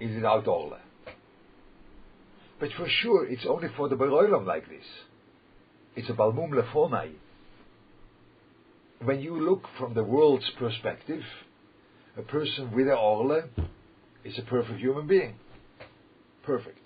[0.00, 0.78] is without orle.
[2.60, 4.84] But for sure, it's only for the Beroilam like this.
[5.96, 7.12] It's a balmum lefonai
[9.04, 11.22] when you look from the world's perspective,
[12.16, 13.42] a person with a orle
[14.24, 15.34] is a perfect human being.
[16.42, 16.78] Perfect.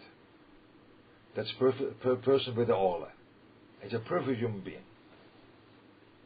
[1.35, 3.09] That's perfect per person with a orle.
[3.83, 4.85] It's a perfect human being.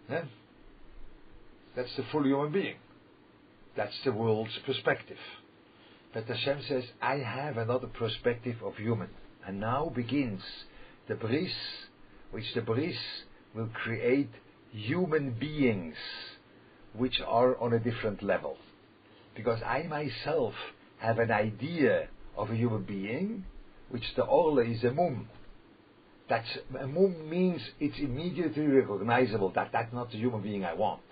[0.08, 0.24] Yeah?
[1.76, 2.76] That's the full human being.
[3.76, 5.16] That's the world's perspective.
[6.12, 9.08] But Hashem says, I have another perspective of human.
[9.46, 10.42] And now begins
[11.08, 11.52] the bris,
[12.30, 12.96] which the bris
[13.54, 14.30] will create
[14.72, 15.94] human beings
[16.94, 18.56] which are on a different level.
[19.36, 20.54] Because I myself
[20.98, 23.44] have an idea of a human being,
[23.90, 25.28] which the Orle is a mum.
[26.28, 31.02] That's a mum means it's immediately recognizable that that's not the human being I want.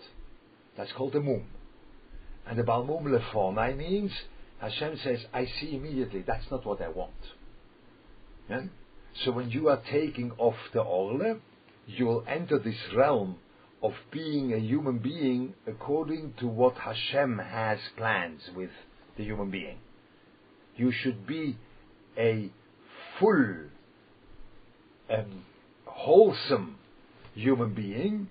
[0.77, 1.45] That's called a mum.
[2.47, 4.13] And the balmum lefonai means
[4.61, 7.13] Hashem says, I see immediately that's not what I want.
[8.49, 8.63] Yeah?
[9.25, 11.41] So when you are taking off the orle,
[11.87, 13.37] you will enter this realm
[13.83, 18.71] of being a human being according to what Hashem has plans with
[19.17, 19.79] the human being.
[20.79, 21.57] You should be
[22.17, 22.51] a
[23.19, 23.55] full,
[25.11, 25.43] and
[25.85, 26.77] wholesome
[27.35, 28.29] human being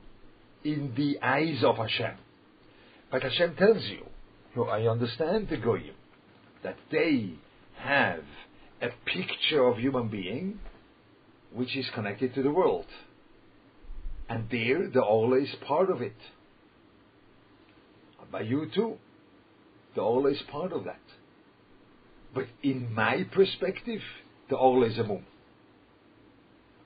[0.63, 2.15] in the eyes of Hashem.
[3.11, 4.05] But Hashem tells you,
[4.55, 5.95] so I understand the Goyim,
[6.63, 7.33] that they
[7.77, 8.23] have
[8.81, 10.59] a picture of human being
[11.53, 12.85] which is connected to the world.
[14.29, 16.15] And there, the Ola is part of it.
[18.31, 18.97] By you too.
[19.95, 20.99] The Ola is part of that.
[22.33, 24.01] But in my perspective,
[24.49, 25.25] the Ola is a Mum.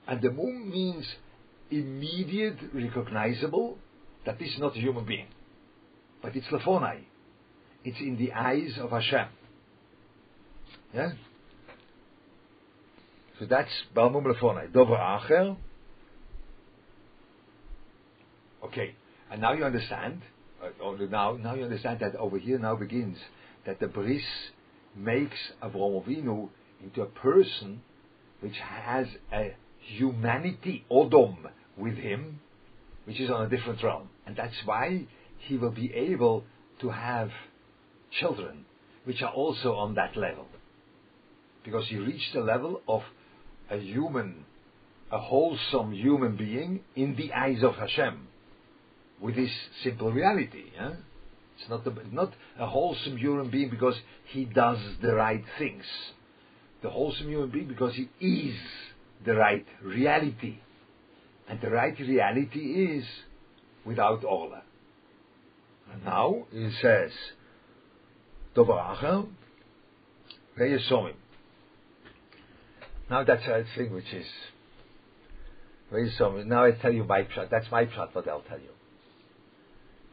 [0.06, 1.06] And the Mum means
[1.70, 3.78] immediate, recognizable
[4.26, 5.26] that this is not a human being.
[6.22, 7.00] But it's Lefonai.
[7.84, 9.26] It's in the eyes of Hashem.
[10.94, 11.12] Yeah?
[13.38, 14.72] So that's Balmum Lefonai.
[14.72, 15.56] Dover Acher.
[18.64, 18.94] Okay,
[19.30, 20.22] and now you understand.
[20.62, 23.18] Uh, now, now you understand that over here now begins
[23.66, 24.22] that the bris
[24.96, 26.48] makes Avraham Avinu
[26.82, 27.82] into a person
[28.40, 31.36] which has a humanity odom
[31.76, 32.40] with him,
[33.04, 35.06] which is on a different realm, and that's why
[35.38, 36.44] he will be able
[36.80, 37.30] to have
[38.20, 38.64] children
[39.04, 40.46] which are also on that level,
[41.64, 43.02] because he reached the level of
[43.70, 44.44] a human,
[45.10, 48.28] a wholesome human being in the eyes of Hashem
[49.20, 49.50] with this
[49.82, 50.64] simple reality.
[51.62, 53.94] It's not, the, not a wholesome human being because
[54.26, 55.84] he does the right things.
[56.82, 58.56] The wholesome human being because he is
[59.24, 60.58] the right reality.
[61.48, 62.58] And the right reality
[62.98, 63.04] is
[63.84, 64.62] without Orla.
[65.92, 67.12] And now he says,
[68.56, 69.28] Dobracha,
[70.58, 71.14] Veyesomim.
[73.08, 74.26] Now that's a thing which is
[75.92, 76.46] Veyesomim.
[76.46, 77.50] Now I tell you my pshat.
[77.50, 78.70] That's my pshat, what I'll tell you.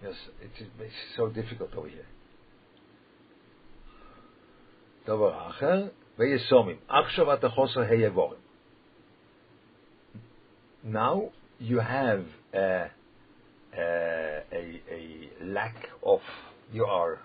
[0.02, 2.06] Yes, it is, it's so difficult over here.
[5.06, 6.76] דבר אחר, ויסומים.
[6.88, 8.40] עכשיו אתה חוסר היבורים.
[10.84, 12.90] Now you have a,
[13.72, 16.20] a, a, a lack of,
[16.72, 17.20] you are,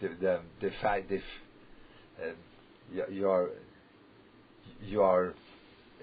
[0.00, 0.70] the, the, the,
[1.08, 1.20] the,
[2.22, 2.32] uh,
[3.10, 3.50] you are,
[4.80, 5.34] you are,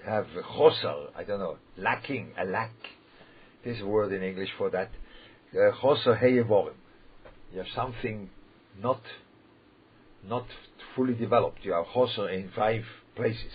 [0.04, 2.72] have chosar, I don't know, lacking, a lack.
[3.64, 4.90] This word in English for that
[5.57, 6.73] heyevorim.
[7.51, 8.29] You have something
[8.81, 9.01] not
[10.27, 10.45] not
[10.95, 11.59] fully developed.
[11.63, 12.83] You have choser in five
[13.15, 13.53] places.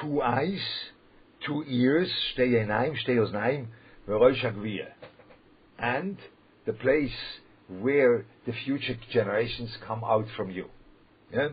[0.00, 0.62] Two eyes,
[1.46, 2.10] two ears,
[5.78, 6.16] and
[6.66, 10.66] the place where the future generations come out from you.
[11.32, 11.48] Yeah?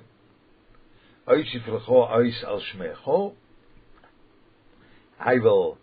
[5.20, 5.78] I will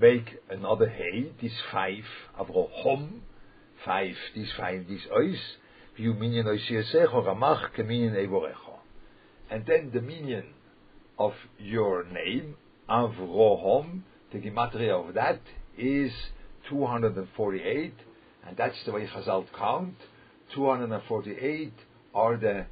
[0.00, 2.04] make another hay, this five,
[2.38, 3.20] Avraham,
[3.84, 5.38] five, this five, this ois,
[5.96, 8.78] view minion oisiesecho, ramach, keminion evorecho.
[9.50, 10.44] And then the minion
[11.18, 12.56] of your name,
[12.88, 14.02] Avraham,
[14.32, 15.40] the gematria of that
[15.78, 16.12] is
[16.68, 17.94] 248,
[18.46, 19.94] and that's the way Chazal count.
[20.54, 21.72] 248
[22.14, 22.66] are the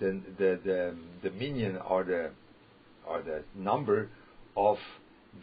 [0.00, 2.30] the the the, the minion or the
[3.06, 4.08] or the number
[4.56, 4.78] of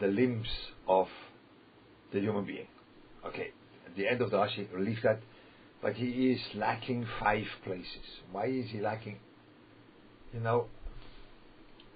[0.00, 0.48] the limbs
[0.86, 1.08] of
[2.12, 2.66] the human being.
[3.26, 3.50] Okay,
[3.86, 5.20] at the end of the Rashi leaves that,
[5.82, 8.06] but he is lacking five places.
[8.30, 9.18] Why is he lacking?
[10.32, 10.66] You know,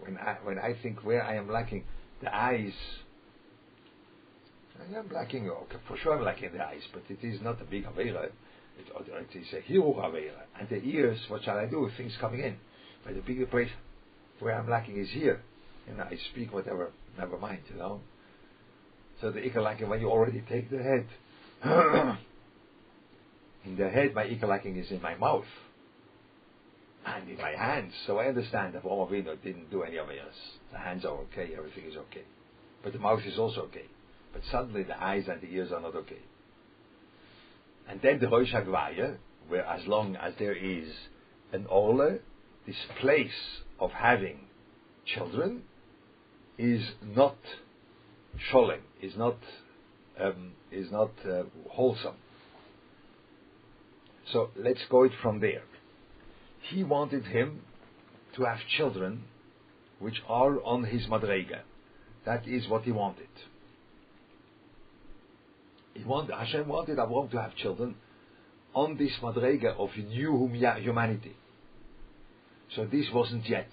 [0.01, 1.85] when I when I think where I am lacking,
[2.23, 2.73] the eyes.
[4.81, 7.65] I am lacking, okay, for sure I'm lacking the eyes, but it is not a
[7.65, 8.31] big avera.
[8.79, 10.47] It, it is a hiruch avera.
[10.59, 11.91] And the ears, what shall I do?
[11.99, 12.57] Things coming in.
[13.05, 13.69] But the bigger place
[14.39, 15.43] where I'm lacking is here.
[15.91, 18.01] And I speak whatever, never mind, you know.
[19.21, 21.07] So the ikalaking when you already take the head.
[23.65, 25.45] in the head, my ikalaking is in my mouth
[27.05, 27.93] and in my hands.
[28.07, 30.19] So I understand that Omavino didn't do any of it.
[30.73, 32.25] The hands are okay, everything is okay.
[32.83, 33.87] But the mouth is also okay.
[34.33, 36.21] But suddenly the eyes and the ears are not okay.
[37.89, 39.17] And then the Rosh Hagvaya,
[39.49, 40.89] where as long as there is
[41.53, 42.19] an Ole,
[42.67, 43.31] this place
[43.81, 44.39] of having
[45.05, 45.63] children
[46.61, 46.83] is
[47.17, 47.39] not
[48.53, 49.39] sholem, is not
[50.23, 52.17] um, is not uh, wholesome.
[54.31, 55.63] So let's go it from there.
[56.69, 57.63] He wanted him
[58.37, 59.25] to have children
[59.99, 61.61] which are on his madrega.
[62.27, 63.29] That is what he wanted.
[65.95, 67.97] He wanted, Hashem wanted Avraham to have children
[68.75, 70.49] on this madrega of new
[70.79, 71.37] humanity.
[72.77, 73.71] So this wasn't yet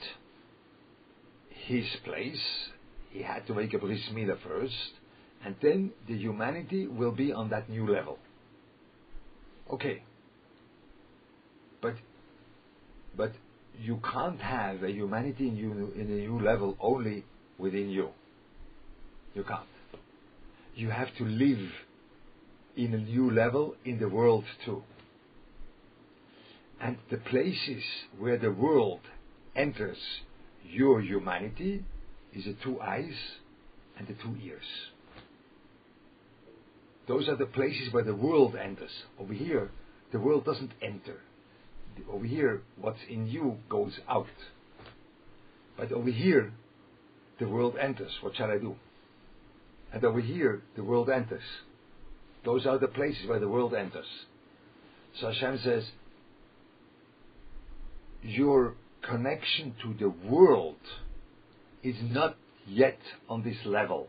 [1.67, 2.41] his place.
[3.17, 4.91] He had to make a bris milah first,
[5.43, 8.19] and then the humanity will be on that new level.
[9.73, 10.03] Okay.
[11.81, 11.95] But
[13.15, 13.31] but
[13.79, 17.25] you can't have a humanity in you in a new level only
[17.57, 18.09] within you.
[19.33, 19.73] You can't.
[20.75, 21.71] You have to live
[22.75, 24.83] in a new level in the world too.
[26.79, 27.83] And the places
[28.19, 29.01] where the world
[29.55, 29.97] enters
[30.63, 31.83] your humanity
[32.33, 33.13] is the two eyes
[33.97, 34.63] and the two ears.
[37.07, 38.91] Those are the places where the world enters.
[39.19, 39.71] Over here,
[40.11, 41.21] the world doesn't enter.
[42.11, 44.27] Over here, what's in you goes out.
[45.77, 46.51] But over here,
[47.39, 48.11] the world enters.
[48.21, 48.75] What shall I do?
[49.93, 51.43] And over here, the world enters.
[52.43, 54.05] Those are the places where the world enters.
[55.19, 55.83] So Hashem says,
[58.21, 60.75] your connection to the world
[61.83, 62.35] is not
[62.67, 62.99] yet
[63.29, 64.07] on this level,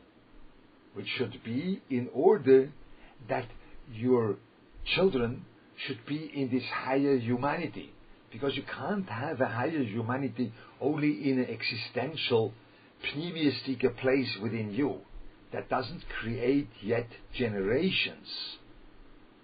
[0.95, 2.73] which should be in order
[3.29, 3.47] that
[3.93, 4.37] your
[4.95, 5.45] children
[5.87, 7.93] should be in this higher humanity.
[8.31, 12.53] Because you can't have a higher humanity only in an existential,
[13.15, 14.99] pneumistic place within you
[15.53, 18.29] that doesn't create yet generations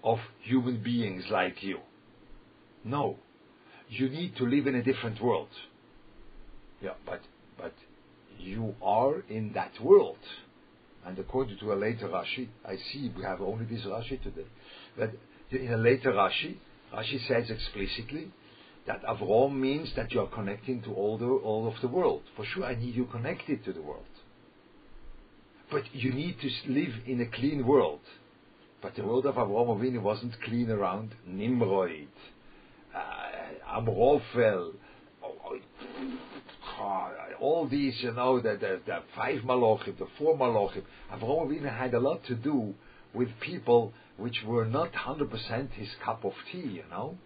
[0.03, 1.79] of human beings like you.
[2.85, 3.17] No.
[3.89, 5.49] You need to live in a different world.
[6.83, 7.21] Yeah, but
[7.57, 7.73] but
[8.39, 10.19] you are in that world.
[11.07, 14.47] And according to a later Rashi, I see we have only this Rashi today.
[14.97, 15.11] But
[15.51, 16.57] in a later Rashi,
[16.93, 18.31] Rashi says explicitly
[18.87, 22.23] that Avrom means that you are connecting to all the all of the world.
[22.37, 24.05] For sure, I need you connected to the world.
[25.71, 28.01] But you need to live in a clean world.
[28.81, 32.07] But the world of Avrom Avinu wasn't clean around Nimrod,
[32.95, 34.75] uh, Amraphel,
[37.41, 40.83] all these, you know, the, the, the five malachim, the four malachim.
[41.13, 42.75] Avrom Avinu had a lot to do
[43.13, 47.17] with people which were not 100% his cup of tea, you know.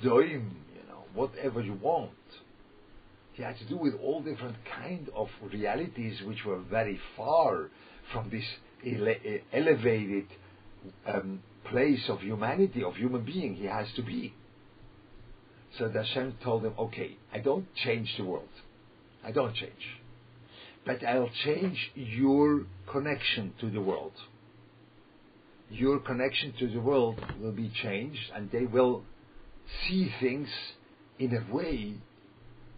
[0.00, 2.10] Stoim, you know, whatever you want.
[3.32, 7.70] He had to do with all different kind of realities which were very far
[8.12, 8.44] from this
[8.86, 10.26] ele- elevated
[11.06, 14.34] um, place of humanity, of human being he has to be.
[15.78, 18.48] So the Hashem told him, okay, I don't change the world.
[19.24, 20.00] I don't change.
[20.84, 24.12] But I'll change your connection to the world.
[25.70, 29.04] Your connection to the world will be changed and they will
[29.86, 30.48] see things
[31.18, 31.94] in a way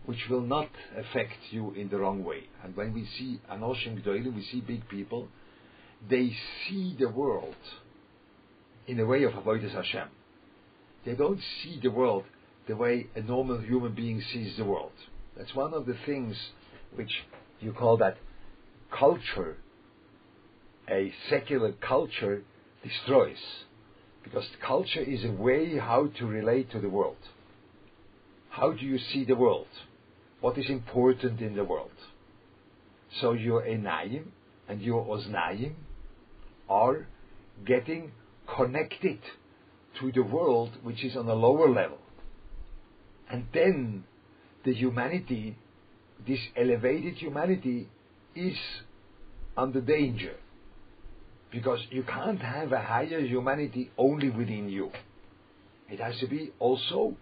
[0.07, 2.45] which will not affect you in the wrong way.
[2.63, 5.29] And when we see Anoshim Gdoilim, we see big people,
[6.09, 6.37] they
[6.69, 7.57] see the world
[8.87, 10.09] in a way of Avodah Hashem.
[11.07, 12.25] They don't see the world
[12.69, 14.93] the way a normal human being sees the world.
[15.37, 16.37] That's one of the things
[16.95, 17.11] which
[17.61, 18.17] you call that
[18.97, 19.57] culture,
[20.89, 22.43] a secular culture
[22.83, 23.39] destroys.
[24.23, 27.17] Because culture is a way how to relate to the world.
[28.49, 29.67] How do you see the world?
[30.41, 31.91] What is important in the world?
[33.21, 34.27] So your enayim
[34.69, 35.75] and your oznayim
[36.69, 37.07] are
[37.67, 38.13] getting
[38.57, 39.19] connected
[40.01, 41.99] to the world which is on a lower level.
[43.31, 44.05] And then
[44.65, 45.57] the humanity,
[46.27, 47.89] this elevated humanity,
[48.35, 48.57] is
[49.57, 50.35] under danger.
[51.51, 54.91] Because you can't have a higher humanity only within you.
[55.89, 57.17] It has to be also,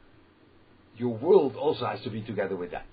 [0.96, 2.86] your world also has to be together with that.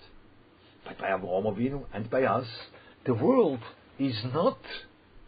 [0.83, 2.47] But by Avraham Avinu and by us,
[3.05, 3.59] the world
[3.97, 4.57] is not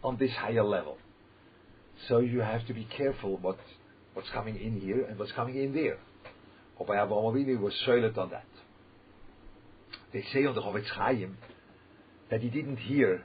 [0.02, 0.98] on this higher level.
[2.08, 3.58] So you have to be careful what,
[4.14, 5.98] what's coming in here and what's coming in there.
[6.76, 8.44] Or by Avraham Avinu was silent on that.
[10.12, 11.38] They say on the Chofetz Chaim
[12.30, 13.24] that he didn't hear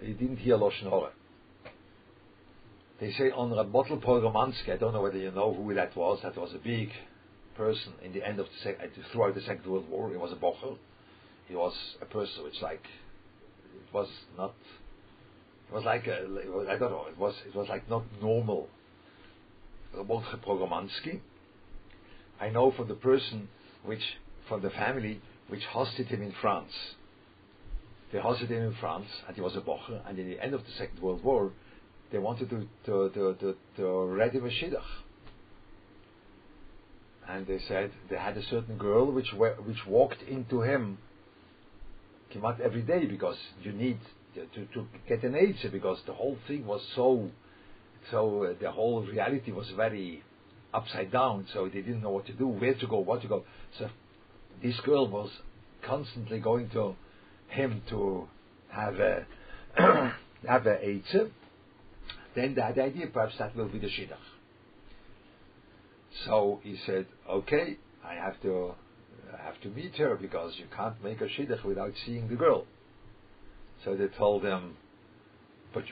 [0.00, 1.10] he didn't hear Lashon Hora.
[3.00, 6.20] They say on Reb Mottel Pogramansky, I don't know whether you know who that was,
[6.22, 6.90] that was a big
[7.56, 10.10] person in the end of the sec- uh, throughout the Second World War.
[10.10, 10.76] He was a bocher.
[11.48, 14.54] He was a person which like it was not
[15.68, 16.26] it was like a,
[16.70, 18.68] I don't know, it was it was like not normal.
[19.96, 21.20] Reb Mottel Pogramansky.
[22.40, 23.48] I know from the person
[23.84, 24.02] which
[24.48, 26.72] from the family which hosted him in France.
[28.12, 30.00] They hosted him in France, and he was a bocher.
[30.08, 31.52] And in the end of the Second World War,
[32.12, 34.82] they wanted to to to to, to ready Mashiach.
[37.28, 40.98] and they said they had a certain girl which which walked into him
[42.30, 43.98] came out every day because you need
[44.34, 47.30] to, to get an answer because the whole thing was so
[48.10, 50.22] so uh, the whole reality was very
[50.72, 53.44] upside down so they didn't know what to do where to go what to go
[53.78, 53.88] so
[54.62, 55.30] this girl was
[55.86, 56.94] constantly going to
[57.48, 58.26] him to
[58.68, 59.26] have a
[60.48, 61.30] have a answer
[62.34, 64.16] then had the idea perhaps that will be the shidduch
[66.26, 68.74] so he said, "Okay, I have to,
[69.32, 72.66] I have to meet her because you can't make a shidduch without seeing the girl."
[73.84, 74.76] So they told him,
[75.72, 75.84] "But,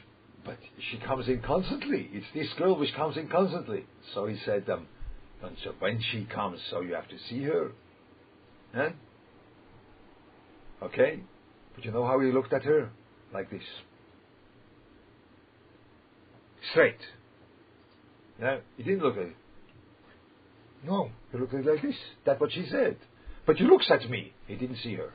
[0.45, 0.59] but
[0.91, 2.09] she comes in constantly.
[2.13, 3.85] It's this girl which comes in constantly."
[4.15, 7.73] So he said, and so when she comes, so you have to see her,
[8.75, 8.91] huh?
[10.83, 11.20] Okay,
[11.75, 12.91] but you know how he looked at her,
[13.33, 13.62] like this,
[16.70, 16.99] straight.
[18.41, 19.37] Yeah, he didn't look at it.
[20.85, 21.95] No, he looked at like this.
[22.27, 22.97] That's what she said.
[23.47, 24.33] But he looks at me.
[24.47, 25.12] He didn't see her.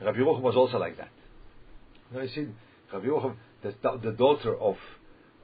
[0.00, 1.10] Rabbi Yerucham was also like that.
[2.12, 2.46] Now you see,
[2.92, 4.76] Rabbi Yerucham, the, the daughter of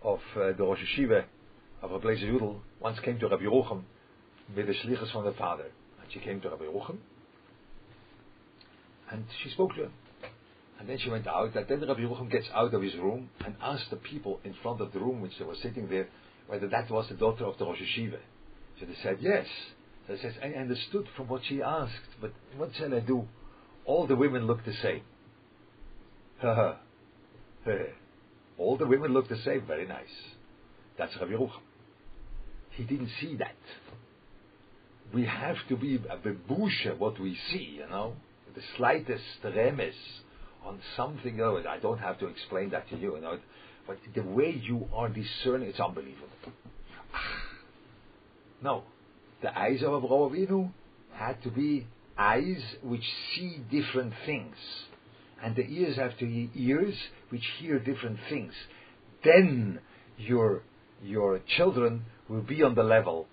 [0.03, 1.25] of uh, the Rosh HaYeshiva
[1.83, 3.83] of Rabbi Yudel, once came to Rabbi Yerucham
[4.55, 5.67] with the shlichus from the father.
[6.13, 6.99] She came to Rabbi Yerucham,
[9.11, 9.93] and she spoke to him.
[10.79, 13.57] And then she went out, and then Rabbi Yerucham gets out of his room and
[13.63, 16.09] asked the people in front of the room which they were sitting there
[16.49, 18.19] whether that was the daughter of the Rosh HaYeshiva.
[18.79, 19.47] So they said, yes.
[20.07, 23.27] So he says, I understood from what she asked, but what shall I do?
[23.85, 25.03] All the women look the same.
[28.59, 29.67] All the women look the same.
[29.67, 30.05] Very nice.
[30.99, 31.63] That's Rabbi Yerucham.
[32.71, 33.57] He didn't see that.
[35.15, 38.15] We have to be a bebusha what we see, you know.
[38.55, 39.93] The slightest remes
[40.65, 43.39] on something, you I don't have to explain that to you, you know.
[43.87, 46.29] But the way you are discerning, it's unbelievable.
[48.63, 48.85] No.
[49.43, 50.73] The eyes of Avraham Avinu
[51.13, 51.87] had to be
[52.17, 53.05] eyes which
[53.35, 54.57] see different things.
[55.43, 56.95] And the ears have to be ears
[57.29, 58.55] which hear different things.
[59.23, 59.81] Then
[60.17, 60.63] your,
[61.03, 63.27] your children will be on the level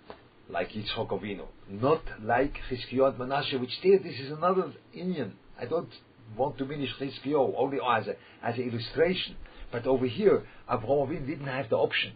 [0.54, 1.48] like Yitzchok Avinu.
[1.70, 5.32] Not like Chizkiyahu and Manasseh, which there, this is another inyan.
[5.60, 5.90] I don't
[6.38, 9.36] want to diminish Chizkiyahu, only as a, as an illustration.
[9.72, 12.14] But over here, Avraham Avinu didn't have the option.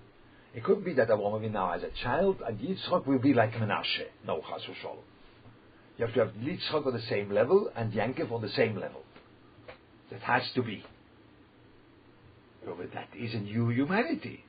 [0.53, 3.53] It could be that Avraham Avinu now as a child, and Yitzchak will be like
[3.53, 4.05] Menashe.
[4.25, 4.97] No, Chas Shalom.
[5.97, 9.01] You have to have Yitzchak on the same level and Yankov on the same level.
[10.11, 10.85] That has to be.
[12.65, 14.43] But that is a new humanity.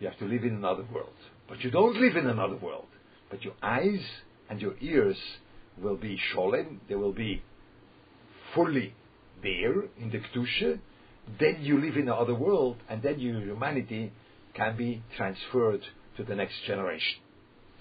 [0.00, 1.10] You have to live in another world.
[1.48, 2.86] But you don't live in another world.
[3.30, 4.00] But your eyes
[4.48, 5.16] and your ears
[5.80, 7.42] will be sholem, they will be
[8.54, 8.94] fully
[9.42, 10.78] there in the Kedusha.
[11.38, 14.12] Then you live in the other world, and then your humanity
[14.54, 15.82] can be transferred
[16.16, 17.18] to the next generation.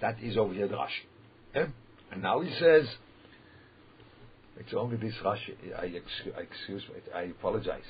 [0.01, 1.05] That is over here the Rashi.
[1.55, 1.68] Yeah?
[2.11, 2.86] And now he says,
[4.59, 7.82] it's only this Rashi, I excuse, excuse me, I apologize.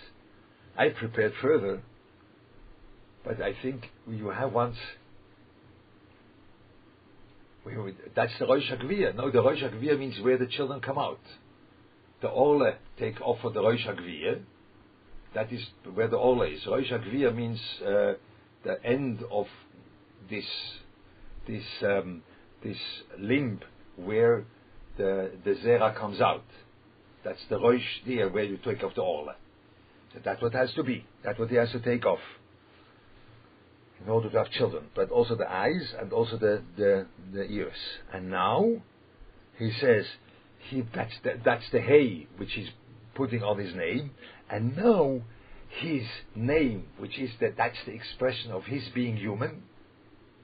[0.77, 1.81] I prepared further,
[3.25, 4.77] but I think you have once,
[8.15, 9.15] that's the Rosh HaGviyah.
[9.15, 11.19] No, the Rosh means where the children come out.
[12.21, 13.85] The Ole take off for the Rosh.
[15.33, 16.65] That is where the Ole is.
[16.65, 16.91] Rosh
[17.35, 18.13] means uh,
[18.63, 19.45] the end of
[20.29, 20.45] this
[21.47, 22.23] this um,
[22.63, 22.77] this
[23.19, 23.61] limb
[23.95, 24.45] where
[24.97, 26.45] the the zera comes out.
[27.23, 29.35] That's the roish there where you take off the orla.
[30.13, 31.05] So that's what has to be.
[31.23, 32.19] That's what he has to take off
[34.03, 34.85] in order to have children.
[34.95, 37.77] But also the eyes and also the the, the ears.
[38.13, 38.81] And now
[39.57, 40.05] he says
[40.69, 42.69] he that's the, that's the hay which he's
[43.15, 44.11] putting on his name.
[44.49, 45.21] And now
[45.81, 46.03] his
[46.35, 49.63] name, which is that that's the expression of his being human.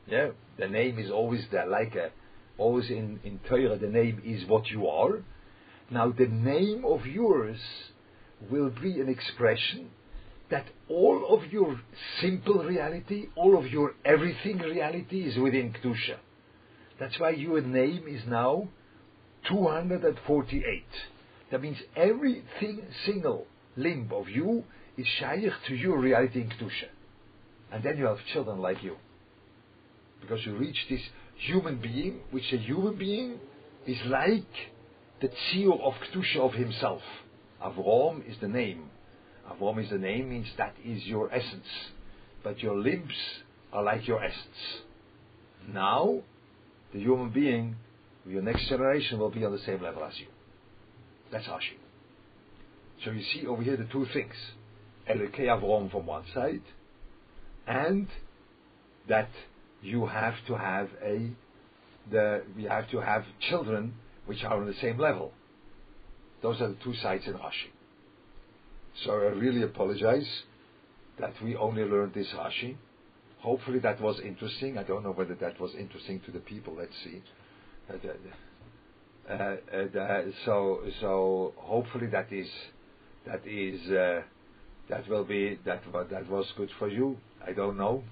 [0.07, 2.11] Yeah, the name is always there, like a,
[2.57, 3.77] always in in Torah.
[3.77, 5.23] The name is what you are.
[5.89, 7.59] Now the name of yours
[8.49, 9.91] will be an expression
[10.53, 11.81] that all of your
[12.21, 16.17] simple reality, all of your everything reality is within Kedusha.
[16.99, 18.67] That's why your name is now
[19.49, 20.83] 248.
[21.51, 24.63] That means everything single limb of you
[24.95, 26.89] is shaykh to your reality in Kedusha.
[27.71, 28.97] And then you have children like you.
[30.21, 31.01] Because you reach this
[31.35, 33.39] human being, which a human being
[33.87, 34.53] is like
[35.19, 37.01] the tzio of Kedusha of himself.
[37.59, 38.91] Avrom is the name.
[39.53, 41.67] Avrom is the name, means that is your essence.
[42.43, 43.13] But your limbs
[43.71, 44.83] are like your essence.
[45.67, 46.21] Now,
[46.93, 47.75] the human being,
[48.27, 50.27] your next generation will be on the same level as you.
[51.31, 51.77] That's Ashi.
[53.03, 54.33] So you see over here the two things.
[55.09, 56.61] Elokei Avrom from one side,
[57.67, 58.07] and
[59.09, 59.29] that
[59.81, 61.29] you have to have a
[62.09, 63.93] the we have to have children
[64.25, 65.33] which are on the same level.
[66.41, 67.72] Those are the two sides in Rashi.
[69.01, 70.27] So I really apologize
[71.19, 72.75] that we only learned this Rashi.
[73.39, 74.77] Hopefully that was interesting.
[74.77, 76.75] I don't know whether that was interesting to the people.
[76.77, 77.21] Let's see.
[79.29, 82.47] Uh, uh, uh, so so hopefully that is
[83.25, 84.21] that is uh,
[84.89, 87.17] that will be that that was good for you.
[87.45, 88.03] I don't know.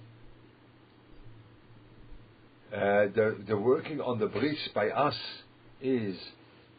[2.74, 5.18] Uh, the the working on the bris by us
[5.82, 6.18] is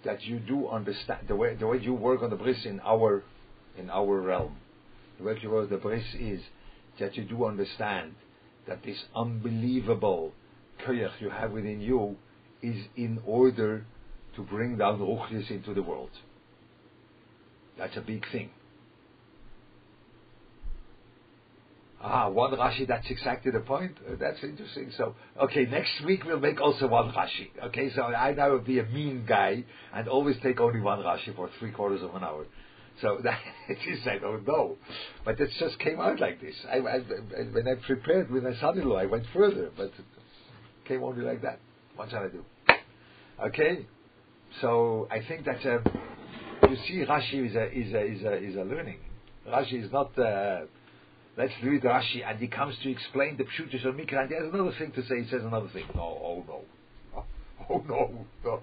[0.05, 3.22] that you do understand the way the way you work on the bris in our
[3.77, 4.57] in our realm.
[5.20, 6.41] The you the bris is
[6.99, 8.14] that you do understand
[8.66, 10.33] that this unbelievable
[10.87, 12.16] koyach you have within you
[12.62, 13.85] is in order
[14.37, 16.11] to bring down ruchnis into the world.
[17.79, 18.51] That's a big thing.
[22.05, 23.93] Ah, one Rashi, that's exactly the point.
[24.05, 24.91] Uh, that's interesting.
[24.97, 27.49] So, okay, next week we'll make also one Rashi.
[27.66, 29.64] Okay, so I now will be a mean guy
[29.95, 32.45] and always take only one Rashi for three quarters of an hour.
[33.01, 33.38] So that
[33.68, 34.76] is, I don't know.
[35.24, 36.55] But it just came out like this.
[36.70, 36.99] I, I,
[37.53, 40.05] when I prepared with my son-in-law, I went further, but it
[40.86, 41.59] came only like that.
[41.97, 42.45] What shall I do?
[43.47, 43.86] Okay,
[44.61, 45.78] so I think that uh,
[46.68, 48.99] you see, Rashi is a is a is a, is a learning.
[49.49, 50.16] Rashi is not.
[50.18, 50.66] Uh,
[51.36, 54.53] let's read Rashi, and he comes to explain the Pshutis of Mikra, and he has
[54.53, 55.22] another thing to say.
[55.22, 55.84] He says another thing.
[55.95, 56.61] No, oh no,
[57.16, 57.24] oh,
[57.70, 58.61] oh no, no.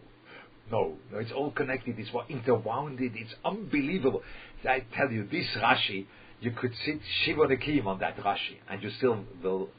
[0.72, 1.98] No, no, it's all connected.
[1.98, 3.00] It's interwound.
[3.00, 4.22] It's unbelievable.
[4.68, 6.06] I tell you, this Rashi,
[6.42, 9.70] you could sit Shiva Nekim on that Rashi, and you still will,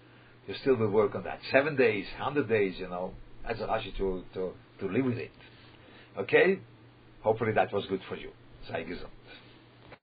[0.47, 1.39] you still will work on that.
[1.53, 3.13] Seven days, hundred days, you know,
[3.47, 5.31] that's a Rashi to, to, to live with it.
[6.19, 6.59] Okay?
[7.23, 8.31] Hopefully that was good for you.
[8.69, 9.09] Sei gesund.